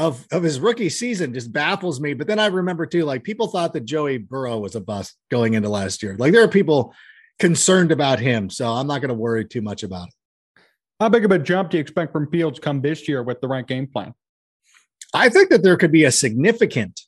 [0.00, 2.14] of of his rookie season just baffles me.
[2.14, 5.54] But then I remember too, like people thought that Joey Burrow was a bust going
[5.54, 6.16] into last year.
[6.18, 6.94] Like there are people
[7.38, 10.14] concerned about him, so I'm not going to worry too much about it.
[10.98, 13.48] How big of a jump do you expect from Fields come this year with the
[13.48, 14.14] right game plan?
[15.12, 16.98] I think that there could be a significant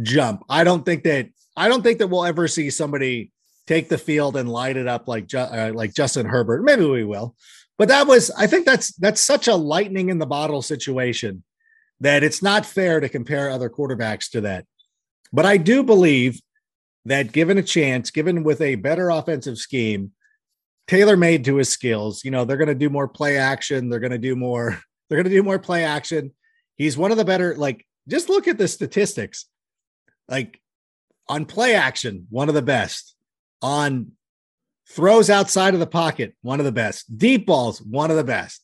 [0.00, 0.44] jump.
[0.48, 3.32] I don't think that I don't think that we'll ever see somebody
[3.66, 6.64] take the field and light it up like uh, like Justin Herbert.
[6.64, 7.36] Maybe we will,
[7.76, 11.42] but that was I think that's that's such a lightning in the bottle situation
[12.00, 14.64] that it's not fair to compare other quarterbacks to that.
[15.32, 16.40] But I do believe
[17.04, 20.12] that given a chance, given with a better offensive scheme,
[20.86, 23.88] tailor made to his skills, you know, they're going to do more play action.
[23.88, 24.78] They're going to do more.
[25.08, 26.32] They're going to do more play action.
[26.76, 27.54] He's one of the better.
[27.56, 29.46] Like, just look at the statistics.
[30.28, 30.60] Like
[31.28, 33.14] on play action, one of the best.
[33.62, 34.12] On
[34.90, 37.16] throws outside of the pocket, one of the best.
[37.16, 38.62] Deep balls, one of the best.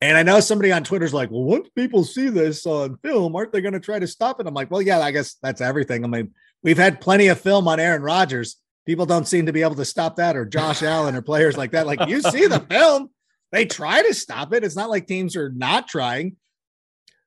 [0.00, 3.52] And I know somebody on Twitter's like, well, once people see this on film, aren't
[3.52, 4.46] they going to try to stop it?
[4.46, 6.04] I'm like, well, yeah, I guess that's everything.
[6.04, 6.32] I mean,
[6.62, 8.56] we've had plenty of film on Aaron Rodgers.
[8.84, 11.72] People don't seem to be able to stop that, or Josh Allen, or players like
[11.72, 11.86] that.
[11.86, 13.10] Like, you see the film,
[13.52, 14.64] they try to stop it.
[14.64, 16.36] It's not like teams are not trying.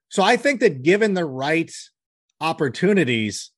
[0.09, 1.71] So I think that given the right
[2.39, 3.51] opportunities,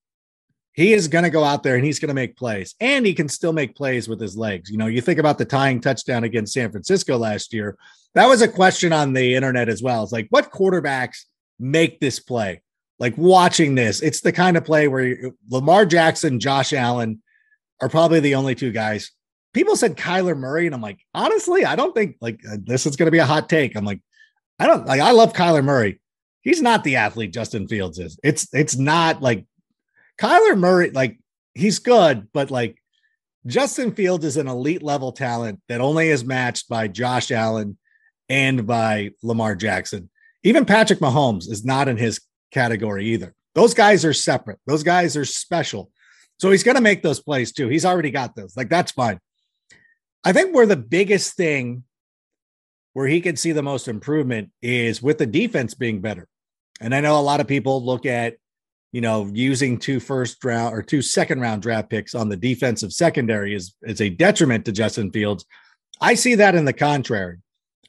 [0.74, 3.14] he is going to go out there and he's going to make plays and he
[3.14, 4.70] can still make plays with his legs.
[4.70, 7.78] You know, you think about the tying touchdown against San Francisco last year.
[8.16, 10.04] That was a question on the internet as well.
[10.04, 11.26] It's like, what quarterbacks
[11.60, 12.62] make this play?
[13.00, 15.18] Like watching this, it's the kind of play where
[15.50, 17.22] Lamar Jackson, Josh Allen
[17.82, 19.12] are probably the only two guys.
[19.54, 22.96] People said Kyler Murray, and I'm like, honestly, I don't think like uh, this is
[22.96, 23.76] going to be a hot take.
[23.76, 24.02] I'm like,
[24.60, 26.00] I don't like, I love Kyler Murray.
[26.42, 28.20] He's not the athlete Justin Fields is.
[28.24, 29.46] It's it's not like
[30.22, 31.18] Kyler Murray, like
[31.56, 32.78] he's good, but like
[33.48, 37.80] Justin Fields is an elite level talent that only is matched by Josh Allen
[38.30, 40.12] and by Lamar Jackson.
[40.44, 43.34] Even Patrick Mahomes is not in his category either.
[43.56, 44.60] Those guys are separate.
[44.68, 45.92] Those guys are special.
[46.38, 47.68] So he's going to make those plays too.
[47.68, 48.56] He's already got those.
[48.56, 49.20] Like that's fine.
[50.24, 51.84] I think where the biggest thing
[52.94, 56.28] where he can see the most improvement is with the defense being better.
[56.80, 58.36] And I know a lot of people look at,
[58.92, 62.92] you know, using two first round or two second round draft picks on the defensive
[62.92, 65.46] secondary is, is a detriment to Justin Fields.
[66.02, 67.38] I see that in the contrary.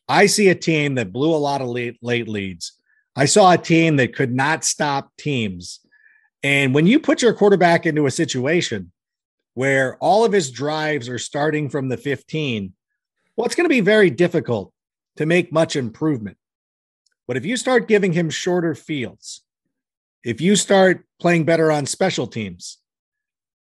[0.09, 2.73] I see a team that blew a lot of late, late leads.
[3.17, 5.81] I saw a team that could not stop teams.
[6.43, 8.93] And when you put your quarterback into a situation
[9.55, 12.73] where all of his drives are starting from the 15,
[13.37, 14.73] well, it's going to be very difficult
[15.17, 16.37] to make much improvement.
[17.27, 19.43] But if you start giving him shorter fields,
[20.25, 22.79] if you start playing better on special teams,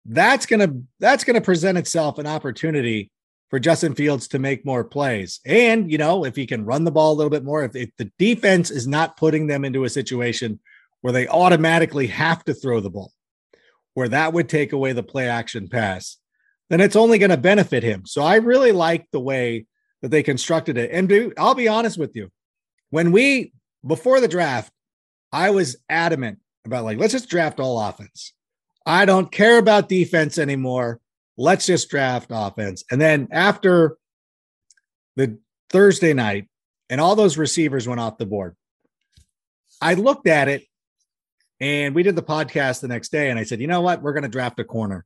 [0.05, 3.11] that's going to that's going to present itself an opportunity
[3.51, 5.38] for Justin Fields to make more plays.
[5.44, 7.90] And, you know, if he can run the ball a little bit more, if, if
[7.98, 10.59] the defense is not putting them into a situation
[11.03, 13.12] where they automatically have to throw the ball,
[13.92, 16.16] where that would take away the play action pass,
[16.70, 18.07] then it's only going to benefit him.
[18.07, 19.66] So I really like the way
[20.01, 20.90] that they constructed it.
[20.90, 22.31] And I'll be honest with you,
[22.88, 23.53] when we,
[23.87, 24.72] before the draft,
[25.31, 28.33] I was adamant about like, let's just draft all offense.
[28.87, 31.01] I don't care about defense anymore.
[31.37, 32.85] Let's just draft offense.
[32.90, 33.96] And then after
[35.16, 35.38] the
[35.70, 36.48] Thursday night
[36.90, 38.57] and all those receivers went off the board,
[39.81, 40.64] I looked at it
[41.61, 43.31] and we did the podcast the next day.
[43.31, 44.03] And I said, you know what?
[44.03, 45.05] We're going to draft a corner.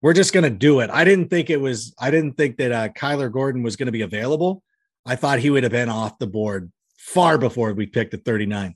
[0.00, 0.90] We're just going to do it.
[0.90, 3.92] I didn't think it was, I didn't think that uh, Kyler Gordon was going to
[3.92, 4.62] be available.
[5.04, 8.74] I thought he would have been off the board far before we picked at 39.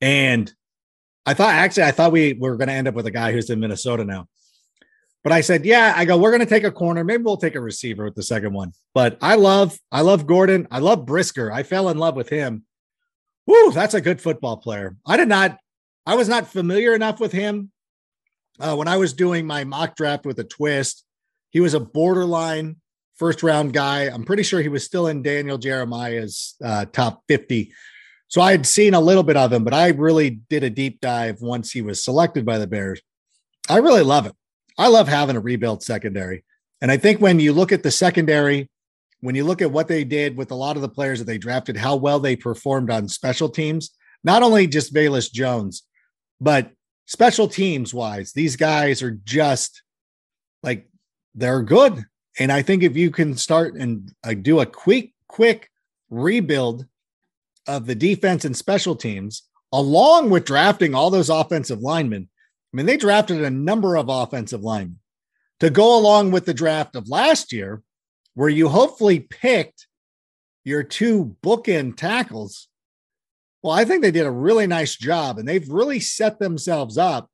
[0.00, 0.52] And
[1.26, 3.50] I thought, actually, I thought we were going to end up with a guy who's
[3.50, 4.28] in Minnesota now.
[5.22, 7.02] But I said, yeah, I go, we're going to take a corner.
[7.02, 8.72] Maybe we'll take a receiver with the second one.
[8.92, 10.68] But I love, I love Gordon.
[10.70, 11.50] I love Brisker.
[11.50, 12.64] I fell in love with him.
[13.46, 14.96] Woo, that's a good football player.
[15.06, 15.58] I did not,
[16.06, 17.70] I was not familiar enough with him.
[18.60, 21.04] Uh, when I was doing my mock draft with a twist,
[21.50, 22.76] he was a borderline
[23.16, 24.02] first round guy.
[24.02, 27.72] I'm pretty sure he was still in Daniel Jeremiah's uh, top 50.
[28.28, 31.00] So I had seen a little bit of him, but I really did a deep
[31.00, 33.00] dive once he was selected by the Bears.
[33.68, 34.34] I really love it.
[34.76, 36.44] I love having a rebuilt secondary.
[36.80, 38.68] And I think when you look at the secondary,
[39.20, 41.38] when you look at what they did with a lot of the players that they
[41.38, 43.90] drafted, how well they performed on special teams,
[44.22, 45.84] not only just Velus Jones,
[46.40, 46.70] but
[47.06, 49.82] special teams wise, these guys are just
[50.62, 50.88] like
[51.34, 52.04] they're good.
[52.38, 55.70] And I think if you can start and uh, do a quick, quick
[56.10, 56.86] rebuild
[57.66, 59.42] of the defense and special teams,
[59.72, 62.28] along with drafting all those offensive linemen,
[62.72, 64.98] I mean, they drafted a number of offensive linemen
[65.60, 67.82] to go along with the draft of last year,
[68.34, 69.86] where you hopefully picked
[70.64, 72.68] your two bookend tackles.
[73.62, 77.30] Well, I think they did a really nice job and they've really set themselves up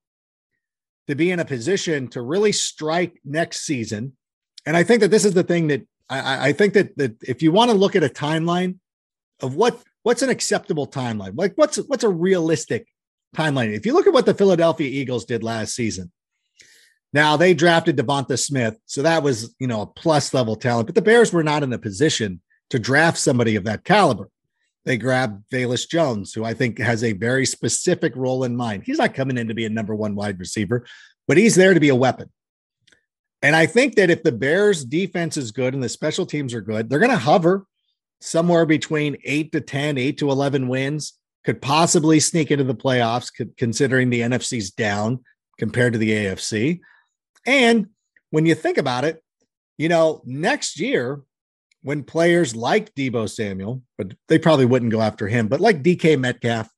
[1.09, 4.17] to be in a position to really strike next season.
[4.67, 7.43] And I think that this is the thing that I, I think that, that if
[7.43, 8.77] you want to look at a timeline
[9.41, 12.87] of what what's an acceptable timeline, like what's what's a realistic
[13.37, 13.75] timeline.
[13.75, 16.11] If you look at what the Philadelphia Eagles did last season,
[17.13, 20.95] now they drafted Devonta Smith, so that was you know a plus level talent, but
[20.95, 22.41] the Bears were not in a position
[22.71, 24.29] to draft somebody of that caliber.
[24.85, 28.85] They grabbed Velus Jones, who I think has a very specific role in mind.
[28.87, 30.87] He's not coming in to be a number one wide receiver,
[31.29, 32.31] but he's there to be a weapon.
[33.43, 36.61] And I think that if the Bears defense is good and the special teams are
[36.61, 37.67] good, they're going to hover
[38.21, 41.15] somewhere between eight to 10, eight to 11 wins,
[41.45, 45.21] could possibly sneak into the playoffs, considering the NFC's down
[45.59, 46.81] compared to the AFC.
[47.47, 47.89] And
[48.31, 49.23] when you think about it,
[49.79, 51.23] you know, next year,
[51.83, 56.19] when players like Deebo Samuel, but they probably wouldn't go after him, but like DK
[56.19, 56.69] Metcalf,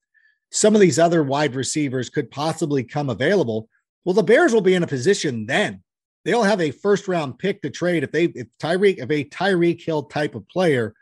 [0.52, 3.68] some of these other wide receivers could possibly come available.
[4.04, 5.82] Well, the Bears will be in a position then.
[6.24, 9.82] They'll have a first round pick to trade if they if Tyreek if a Tyreek
[9.82, 10.94] Hill type of player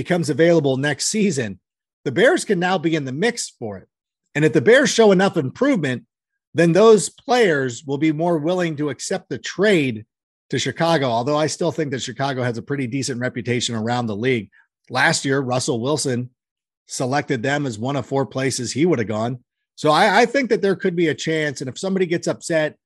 [0.00, 1.60] becomes available next season.
[2.06, 3.86] The Bears can now be in the mix for it.
[4.34, 6.06] And if the Bears show enough improvement,
[6.54, 10.06] then those players will be more willing to accept the trade
[10.48, 11.08] to Chicago.
[11.08, 14.48] Although I still think that Chicago has a pretty decent reputation around the league.
[14.88, 16.30] Last year, Russell Wilson
[16.86, 19.44] selected them as one of four places he would have gone.
[19.74, 21.60] So I, I think that there could be a chance.
[21.60, 22.78] And if somebody gets upset,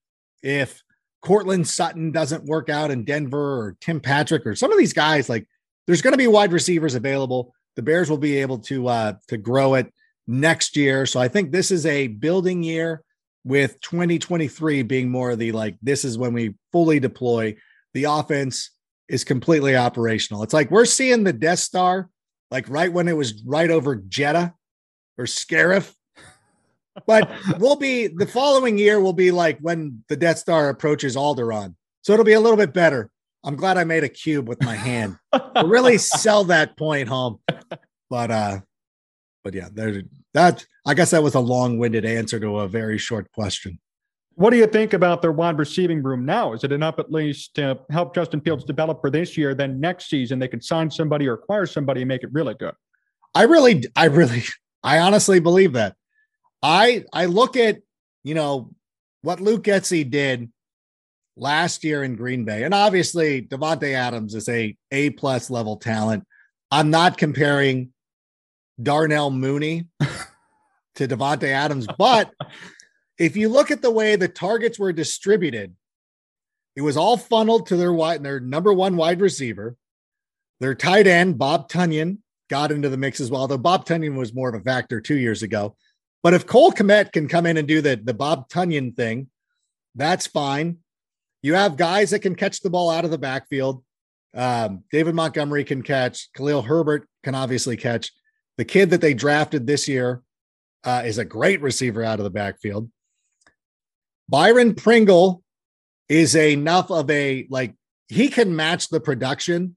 [0.42, 0.82] if
[1.22, 5.28] Courtland Sutton doesn't work out in Denver or Tim Patrick or some of these guys,
[5.28, 5.46] like
[5.86, 7.54] there's going to be wide receivers available.
[7.76, 9.92] The Bears will be able to uh, to grow it
[10.26, 11.06] next year.
[11.06, 13.02] So I think this is a building year
[13.44, 17.54] with 2023 being more of the like this is when we fully deploy
[17.92, 18.70] the offense
[19.08, 20.42] is completely operational.
[20.42, 22.08] It's like we're seeing the Death Star
[22.50, 24.54] like right when it was right over Jedha
[25.18, 25.94] or Scarif.
[27.06, 31.74] But we'll be the following year will be like when the Death Star approaches Alderaan.
[32.02, 33.10] So it'll be a little bit better.
[33.44, 37.40] I'm glad I made a cube with my hand to really sell that point home.
[38.10, 38.60] But uh
[39.42, 43.30] but yeah, there that I guess that was a long-winded answer to a very short
[43.32, 43.78] question.
[44.36, 46.54] What do you think about their wide receiving room now?
[46.54, 49.54] Is it enough at least to help Justin Fields develop for this year?
[49.54, 52.74] Then next season they could sign somebody or acquire somebody and make it really good.
[53.34, 54.42] I really, I really,
[54.82, 55.94] I honestly believe that.
[56.62, 57.82] I I look at
[58.22, 58.70] you know
[59.22, 60.50] what Luke Getsy did
[61.36, 66.24] last year in Green Bay, and obviously Davante Adams is a A plus level talent.
[66.70, 67.92] I'm not comparing
[68.82, 69.86] Darnell Mooney
[70.96, 71.86] to Davante Adams.
[71.98, 72.32] But
[73.18, 75.74] if you look at the way the targets were distributed,
[76.76, 79.76] it was all funneled to their wide, their number one wide receiver.
[80.60, 82.18] Their tight end, Bob Tonyan
[82.48, 85.18] got into the mix as well, though Bob Tonyan was more of a factor two
[85.18, 85.76] years ago.
[86.22, 89.28] But if Cole Kmet can come in and do the, the Bob Tonyan thing,
[89.94, 90.78] that's fine.
[91.44, 93.84] You have guys that can catch the ball out of the backfield.
[94.34, 96.32] Um, David Montgomery can catch.
[96.32, 98.12] Khalil Herbert can obviously catch.
[98.56, 100.22] The kid that they drafted this year
[100.84, 102.90] uh, is a great receiver out of the backfield.
[104.26, 105.42] Byron Pringle
[106.08, 107.74] is enough of a like
[108.08, 109.76] he can match the production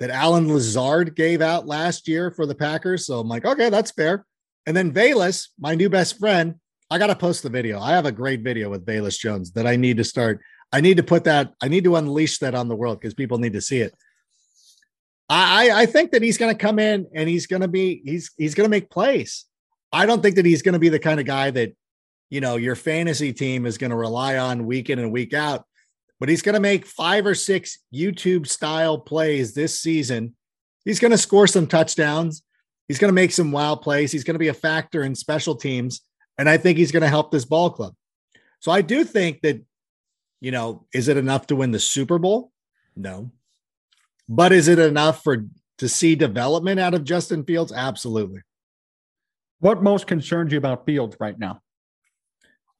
[0.00, 3.06] that Allen Lazard gave out last year for the Packers.
[3.06, 4.26] So I'm like, okay, that's fair.
[4.66, 6.56] And then Velus, my new best friend,
[6.90, 7.78] I got to post the video.
[7.78, 10.40] I have a great video with Velus Jones that I need to start.
[10.76, 13.38] I need to put that, I need to unleash that on the world because people
[13.38, 13.94] need to see it.
[15.26, 18.30] I, I think that he's going to come in and he's going to be he's
[18.36, 19.46] he's going to make plays.
[19.90, 21.74] I don't think that he's going to be the kind of guy that
[22.28, 25.64] you know your fantasy team is going to rely on week in and week out.
[26.20, 30.36] But he's going to make five or six YouTube style plays this season.
[30.84, 32.42] He's going to score some touchdowns.
[32.86, 34.12] He's going to make some wild plays.
[34.12, 36.02] He's going to be a factor in special teams.
[36.36, 37.94] And I think he's going to help this ball club.
[38.60, 39.62] So I do think that,
[40.40, 42.52] you know, is it enough to win the Super Bowl?
[42.94, 43.30] No.
[44.28, 45.46] But is it enough for
[45.78, 47.72] to see development out of Justin Fields?
[47.72, 48.40] Absolutely.
[49.60, 51.60] What most concerns you about Fields right now?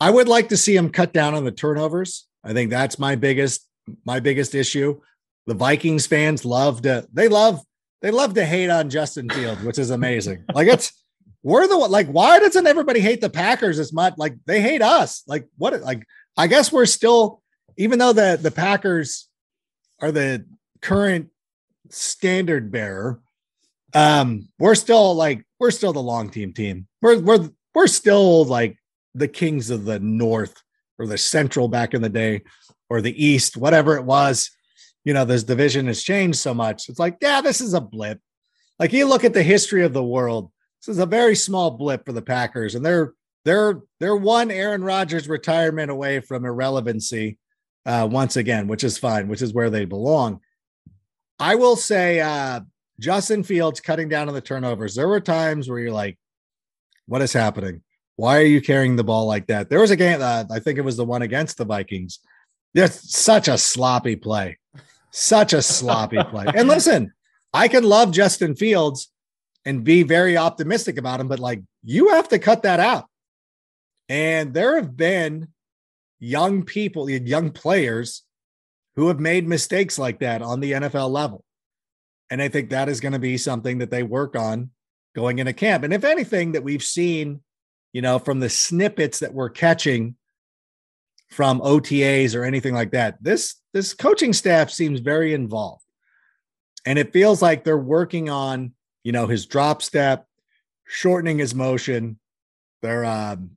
[0.00, 2.26] I would like to see him cut down on the turnovers.
[2.44, 3.66] I think that's my biggest
[4.04, 5.00] my biggest issue.
[5.46, 7.60] The Vikings fans love to they love
[8.02, 10.44] they love to hate on Justin Fields, which is amazing.
[10.54, 10.92] like it's
[11.42, 14.14] we're the like why doesn't everybody hate the Packers as much?
[14.18, 15.22] Like they hate us.
[15.26, 16.04] Like what like
[16.36, 17.42] I guess we're still
[17.76, 19.28] even though the the Packers
[20.00, 20.44] are the
[20.80, 21.28] current
[21.90, 23.20] standard bearer,
[23.94, 26.86] um, we're still like we're still the long team team.
[27.02, 28.76] We're we're we're still like
[29.14, 30.62] the kings of the north
[30.98, 32.42] or the central back in the day.
[32.88, 34.50] or the East, whatever it was.
[35.04, 36.88] You know, this division has changed so much.
[36.88, 38.20] It's like, yeah, this is a blip.
[38.78, 40.50] Like you look at the history of the world,
[40.80, 43.14] this is a very small blip for the Packers, and they're
[43.44, 47.38] they're they're one Aaron Rodgers retirement away from irrelevancy
[47.86, 50.40] uh, once again, which is fine, which is where they belong.
[51.38, 52.60] I will say, uh,
[52.98, 54.94] Justin Fields cutting down on the turnovers.
[54.94, 56.18] There were times where you're like,
[57.06, 57.82] "What is happening?
[58.16, 60.78] Why are you carrying the ball like that?" There was a game, uh, I think
[60.78, 62.18] it was the one against the Vikings.
[62.74, 64.58] There's such a sloppy play,
[65.10, 66.46] such a sloppy play.
[66.54, 67.12] And listen,
[67.52, 69.10] I can love Justin Fields
[69.64, 73.06] and be very optimistic about him, but like you have to cut that out.
[74.08, 75.48] And there have been
[76.18, 78.22] young people, young players
[78.96, 81.44] who have made mistakes like that on the NFL level.
[82.30, 84.70] And I think that is going to be something that they work on
[85.14, 85.84] going into camp.
[85.84, 87.40] And if anything that we've seen,
[87.92, 90.16] you know, from the snippets that we're catching
[91.30, 95.82] from OTAs or anything like that, this this coaching staff seems very involved.
[96.84, 98.72] And it feels like they're working on,
[99.04, 100.26] you know, his drop step,
[100.86, 102.18] shortening his motion.
[102.82, 103.55] They're um,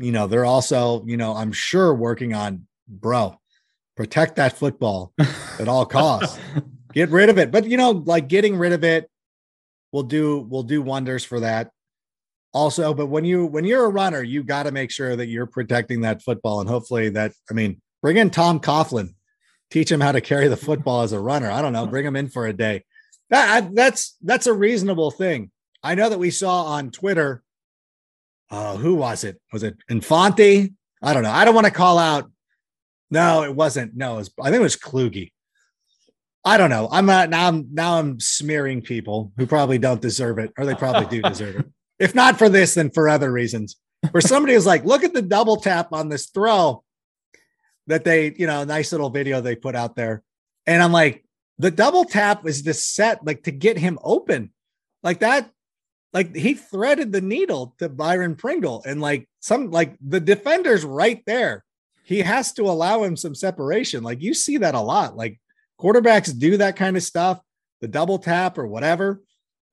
[0.00, 3.38] you know, they're also, you know, I'm sure working on, bro,
[3.96, 5.12] protect that football
[5.58, 6.38] at all costs.
[6.92, 7.50] Get rid of it.
[7.50, 9.08] But you know, like getting rid of it
[9.92, 11.70] will do will do wonders for that.
[12.52, 15.46] Also, but when you when you're a runner, you got to make sure that you're
[15.46, 16.60] protecting that football.
[16.60, 19.14] And hopefully that, I mean, bring in Tom Coughlin,
[19.70, 21.48] teach him how to carry the football as a runner.
[21.48, 22.84] I don't know, bring him in for a day.
[23.28, 25.52] That, that's that's a reasonable thing.
[25.84, 27.44] I know that we saw on Twitter
[28.50, 29.40] uh, who was it?
[29.52, 30.72] Was it Infante?
[31.02, 31.30] I don't know.
[31.30, 32.30] I don't want to call out.
[33.10, 33.96] No, it wasn't.
[33.96, 35.32] No, it was, I think it was Kluge.
[36.44, 36.88] I don't know.
[36.90, 37.48] I'm not now.
[37.48, 37.98] I'm now.
[37.98, 41.66] I'm smearing people who probably don't deserve it, or they probably do deserve it.
[41.98, 43.76] If not for this, then for other reasons.
[44.10, 46.82] Where somebody is like, look at the double tap on this throw
[47.88, 50.22] that they, you know, nice little video they put out there,
[50.66, 51.26] and I'm like,
[51.58, 54.50] the double tap is the set like to get him open,
[55.02, 55.50] like that
[56.12, 61.22] like he threaded the needle to Byron Pringle and like some like the defender's right
[61.26, 61.64] there.
[62.04, 64.02] He has to allow him some separation.
[64.02, 65.16] Like you see that a lot.
[65.16, 65.40] Like
[65.80, 67.40] quarterbacks do that kind of stuff,
[67.80, 69.22] the double tap or whatever.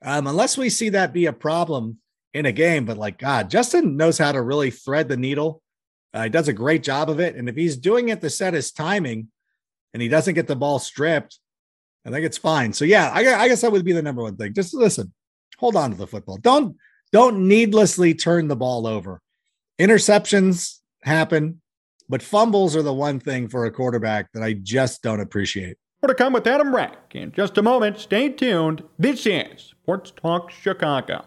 [0.03, 1.97] Um, unless we see that be a problem
[2.33, 5.61] in a game, but like God, Justin knows how to really thread the needle.
[6.13, 7.35] Uh, he does a great job of it.
[7.35, 9.29] And if he's doing it to set his timing
[9.93, 11.39] and he doesn't get the ball stripped,
[12.05, 12.71] I think it's fine.
[12.73, 14.53] So yeah, I, I guess that would be the number one thing.
[14.53, 15.11] Just listen,
[15.57, 16.37] hold on to the football.
[16.37, 16.77] Don't
[17.11, 19.21] don't needlessly turn the ball over.
[19.79, 21.61] Interceptions happen,
[22.09, 25.77] but fumbles are the one thing for a quarterback that I just don't appreciate.
[26.01, 27.97] More to come with Adam Rank in just a moment.
[27.97, 28.83] Stay tuned.
[28.99, 31.25] This is Sports Talk Chicago.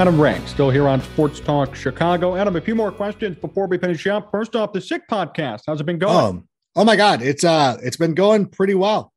[0.00, 2.34] Adam Rank, still here on Sports Talk Chicago.
[2.34, 4.30] Adam, a few more questions before we finish up.
[4.30, 5.64] First off, the Sick podcast.
[5.66, 6.16] How's it been going?
[6.16, 9.12] Um, oh my God, it's uh, it's been going pretty well.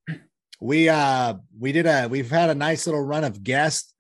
[0.60, 3.94] We uh, we did a, we've had a nice little run of guests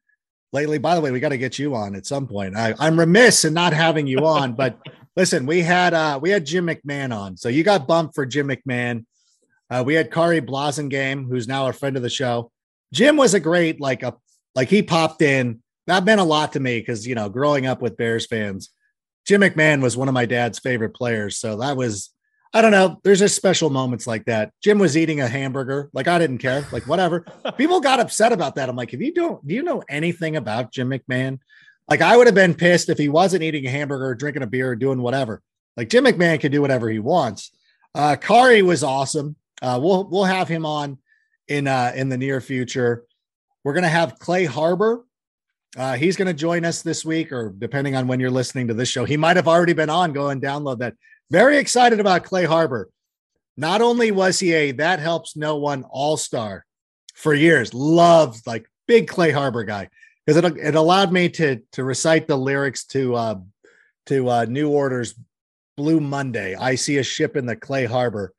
[0.51, 0.77] lately.
[0.77, 2.57] By the way, we got to get you on at some point.
[2.57, 4.77] I, I'm remiss in not having you on, but
[5.15, 8.49] listen, we had uh, we had Jim McMahon on, so you got bumped for Jim
[8.49, 9.05] McMahon.
[9.69, 12.51] Uh, we had Khari Blasingame, who's now a friend of the show.
[12.91, 14.17] Jim was a great like a
[14.53, 17.81] like he popped in that meant a lot to me because you know growing up
[17.81, 18.69] with bears fans
[19.25, 21.37] jim mcmahon was one of my dad's favorite players.
[21.37, 22.09] So that was
[22.53, 24.51] i don't know there's just special moments like that.
[24.61, 25.89] Jim was eating a hamburger.
[25.93, 26.67] Like i didn't care.
[26.71, 27.25] Like whatever.
[27.57, 28.69] People got upset about that.
[28.69, 31.39] I'm like if you don't do you know anything about jim mcmahon?
[31.89, 34.71] Like i would have been pissed if he wasn't eating a hamburger drinking a beer
[34.71, 35.41] or doing whatever.
[35.77, 37.51] Like jim mcmahon can do whatever he wants.
[37.95, 39.35] Uh khari was awesome.
[39.61, 40.97] Uh we'll we'll have him on
[41.47, 43.05] in uh in the near future.
[43.63, 45.05] We're gonna have clay harbor
[45.75, 48.73] uh, he's going to join us this week, or depending on when you're listening to
[48.73, 50.13] this show, he might have already been on.
[50.13, 50.95] Go and download that.
[51.31, 52.89] Very excited about Clay Harbor.
[53.57, 56.65] Not only was he a that helps no one all star
[57.15, 59.89] for years, loved like big Clay Harbor guy
[60.25, 63.35] because it, it allowed me to to recite the lyrics to uh,
[64.07, 65.15] to uh, New Order's
[65.77, 66.55] Blue Monday.
[66.55, 68.33] I see a ship in the Clay Harbor,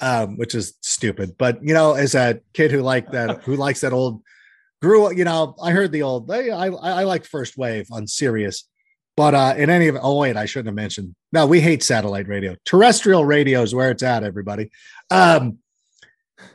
[0.00, 3.80] um, which is stupid, but you know, as a kid who like that who likes
[3.80, 4.22] that old
[4.82, 8.06] grew up, you know i heard the old i i, I like first wave on
[8.06, 8.68] sirius
[9.16, 12.28] but uh in any of oh wait i shouldn't have mentioned no we hate satellite
[12.28, 14.70] radio terrestrial radio is where it's at everybody
[15.10, 15.58] um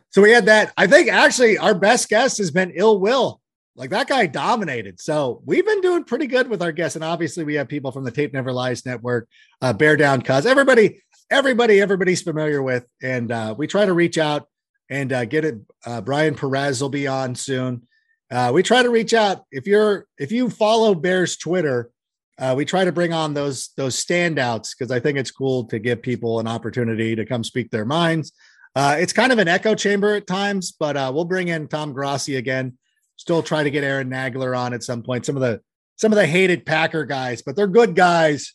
[0.10, 3.42] so we had that i think actually our best guest has been ill will
[3.76, 5.00] like that guy dominated.
[5.00, 6.96] So we've been doing pretty good with our guests.
[6.96, 9.28] And obviously we have people from the Tape Never Lies Network,
[9.62, 12.86] uh, Bear Down Cuz, everybody, everybody, everybody's familiar with.
[13.02, 14.48] And uh, we try to reach out
[14.90, 15.60] and uh, get it.
[15.86, 17.88] Uh, Brian Perez will be on soon.
[18.32, 19.44] Uh, we try to reach out.
[19.52, 21.92] If you're, if you follow Bears Twitter,
[22.38, 25.80] uh, we try to bring on those, those standouts because I think it's cool to
[25.80, 28.34] give people an opportunity to come speak their minds.
[28.76, 31.94] Uh, it's kind of an echo chamber at times, but uh, we'll bring in Tom
[31.94, 32.78] Grossi again
[33.18, 35.26] Still try to get Aaron Nagler on at some point.
[35.26, 35.62] Some of the
[35.96, 38.54] some of the hated Packer guys, but they're good guys.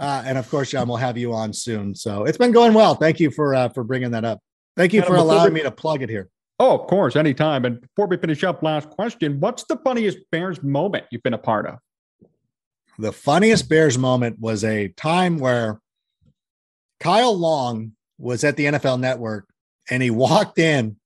[0.00, 1.94] Uh, and of course, Jon, we'll have you on soon.
[1.94, 2.94] So it's been going well.
[2.94, 4.40] Thank you for uh, for bringing that up.
[4.76, 6.30] Thank you for allowing me to plug it here.
[6.58, 7.64] Oh, of course, anytime.
[7.64, 11.38] And before we finish up, last question: What's the funniest Bears moment you've been a
[11.38, 11.78] part of?
[12.98, 15.80] The funniest Bears moment was a time where
[17.00, 19.48] Kyle Long was at the NFL Network,
[19.88, 20.96] and he walked in,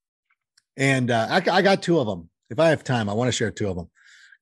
[0.76, 3.32] and uh, I, I got two of them if I have time, I want to
[3.32, 3.90] share two of them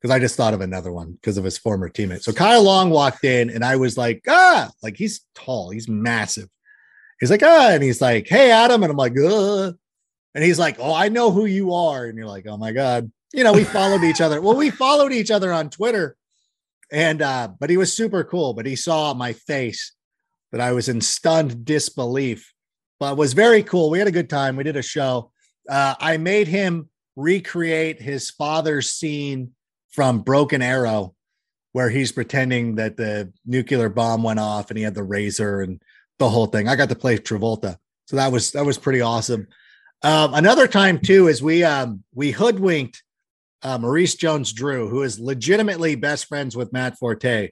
[0.01, 2.23] because I just thought of another one because of his former teammate.
[2.23, 6.49] So Kyle Long walked in and I was like, ah, like he's tall, he's massive.
[7.21, 8.83] He's like, ah, and he's like, hey, Adam.
[8.83, 9.73] And I'm like, uh,
[10.35, 12.07] and he's like, oh, I know who you are.
[12.07, 13.11] And you're like, oh my God.
[13.33, 14.41] You know, we followed each other.
[14.41, 16.17] Well, we followed each other on Twitter.
[16.91, 18.55] And, uh, but he was super cool.
[18.55, 19.93] But he saw my face
[20.53, 22.53] that I was in stunned disbelief,
[22.99, 23.91] but was very cool.
[23.91, 24.57] We had a good time.
[24.57, 25.31] We did a show.
[25.69, 29.53] Uh, I made him recreate his father's scene
[29.91, 31.15] from Broken Arrow,
[31.73, 35.81] where he's pretending that the nuclear bomb went off and he had the razor and
[36.19, 36.69] the whole thing.
[36.69, 37.77] I got to play Travolta,
[38.07, 39.47] so that was that was pretty awesome.
[40.03, 43.03] Um, another time too is we um, we hoodwinked
[43.63, 47.51] uh, Maurice Jones-Drew, who is legitimately best friends with Matt Forte.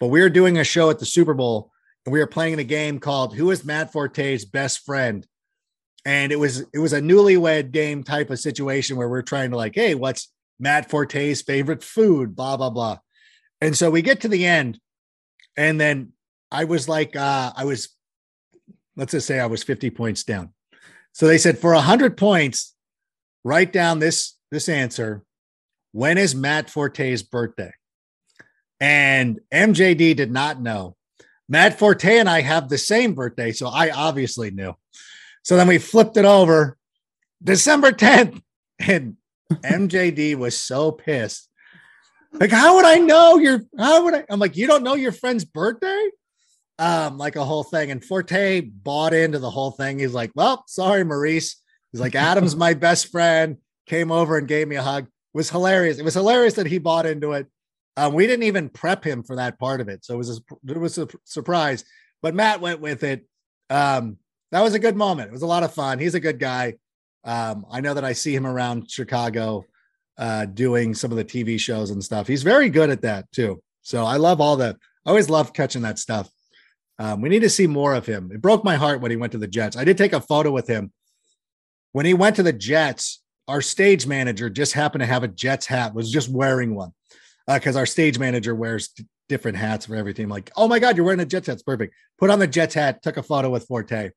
[0.00, 1.70] But we were doing a show at the Super Bowl
[2.06, 5.26] and we were playing a game called "Who is Matt Forte's best friend?"
[6.04, 9.56] and it was it was a newlywed game type of situation where we're trying to
[9.56, 12.34] like, hey, what's Matt Forte's favorite food?
[12.34, 12.98] Blah blah blah.
[13.60, 14.80] And so we get to the end,
[15.56, 16.12] and then
[16.50, 17.90] I was like, uh, I was,
[18.96, 20.52] let's just say I was 50 points down.
[21.12, 22.74] So they said for 100 points,
[23.44, 25.22] write down this this answer.
[25.92, 27.72] When is Matt Forte's birthday?
[28.80, 30.96] And MJD did not know.
[31.48, 34.74] Matt Forte and I have the same birthday, so I obviously knew.
[35.42, 36.78] So then we flipped it over
[37.42, 38.40] December 10th.
[38.88, 39.16] And
[39.50, 41.50] MJD was so pissed.
[42.32, 44.24] Like, how would I know your how would I?
[44.30, 46.08] I'm like, you don't know your friend's birthday?
[46.80, 47.90] Um, like a whole thing.
[47.90, 49.98] And Forte bought into the whole thing.
[49.98, 51.56] He's like, Well, sorry, Maurice.
[51.92, 55.04] He's like, Adam's my best friend, came over and gave me a hug.
[55.04, 55.98] It was hilarious.
[55.98, 57.46] It was hilarious that he bought into it.
[57.96, 60.04] Um, we didn't even prep him for that part of it.
[60.04, 61.84] So it was a, it was a surprise.
[62.22, 63.26] But Matt went with it.
[63.68, 64.16] Um,
[64.52, 65.28] that was a good moment.
[65.28, 65.98] It was a lot of fun.
[65.98, 66.74] He's a good guy.
[67.24, 69.64] Um, I know that I see him around Chicago
[70.16, 72.26] uh, doing some of the TV shows and stuff.
[72.26, 73.62] He's very good at that too.
[73.82, 74.76] So I love all that.
[75.04, 76.30] I always love catching that stuff.
[77.00, 78.30] Um, we need to see more of him.
[78.30, 79.74] It broke my heart when he went to the Jets.
[79.74, 80.92] I did take a photo with him
[81.92, 83.22] when he went to the Jets.
[83.48, 85.94] Our stage manager just happened to have a Jets hat.
[85.94, 86.92] Was just wearing one
[87.48, 88.90] because uh, our stage manager wears
[89.30, 90.28] different hats for every team.
[90.28, 91.54] Like, oh my God, you're wearing a Jets hat.
[91.54, 91.94] It's perfect.
[92.18, 93.02] Put on the Jets hat.
[93.02, 94.10] Took a photo with Forte.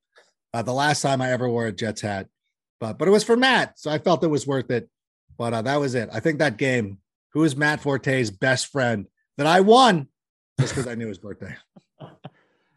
[0.53, 2.27] Uh, the last time I ever wore a Jets hat,
[2.81, 4.89] but but it was for Matt, so I felt it was worth it.
[5.38, 6.09] But uh, that was it.
[6.11, 6.99] I think that game.
[7.31, 9.07] Who is Matt Forte's best friend
[9.38, 10.07] that I won
[10.59, 11.55] just because I knew his birthday.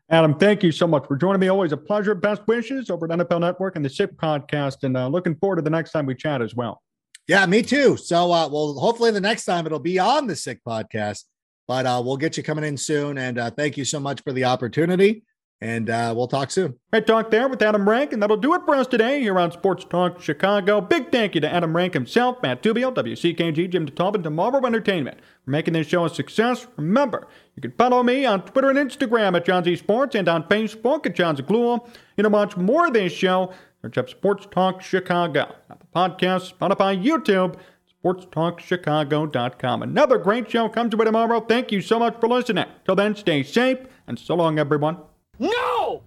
[0.09, 1.49] Adam, thank you so much for joining me.
[1.49, 2.15] Always a pleasure.
[2.15, 5.63] Best wishes over at NFL Network and the Sick podcast, and uh, looking forward to
[5.63, 6.81] the next time we chat as well.
[7.27, 7.97] Yeah, me too.
[7.97, 11.25] So, uh, well, hopefully the next time it'll be on the Sick podcast,
[11.67, 13.19] but uh, we'll get you coming in soon.
[13.19, 15.25] And uh, thank you so much for the opportunity.
[15.61, 16.79] And uh, we'll talk soon.
[16.93, 19.51] Great talk there with Adam Rank, and that'll do it for us today here on
[19.51, 20.83] Sports Talk Chicago.
[20.83, 25.51] Big thank you to Adam Rank himself, Matt Tubio, WCKG, Jim DeTalbot, Tomorrow Entertainment for
[25.51, 26.67] making this show a success.
[26.77, 30.43] Remember, you can follow me on Twitter and Instagram at John Z Sports and on
[30.45, 31.89] Facebook at Jon Zaghloul.
[32.19, 33.51] You know, watch more of this show.
[33.81, 35.55] Search up Sports Talk Chicago.
[35.71, 37.57] Apple Podcasts, Spotify, YouTube,
[38.05, 39.83] sportstalkchicago.com.
[39.83, 41.41] Another great show comes to you tomorrow.
[41.41, 42.67] Thank you so much for listening.
[42.85, 44.99] Till then, stay safe, and so long, everyone.
[45.39, 46.03] No!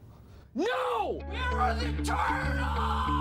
[0.55, 1.21] No!
[1.51, 3.18] Are the?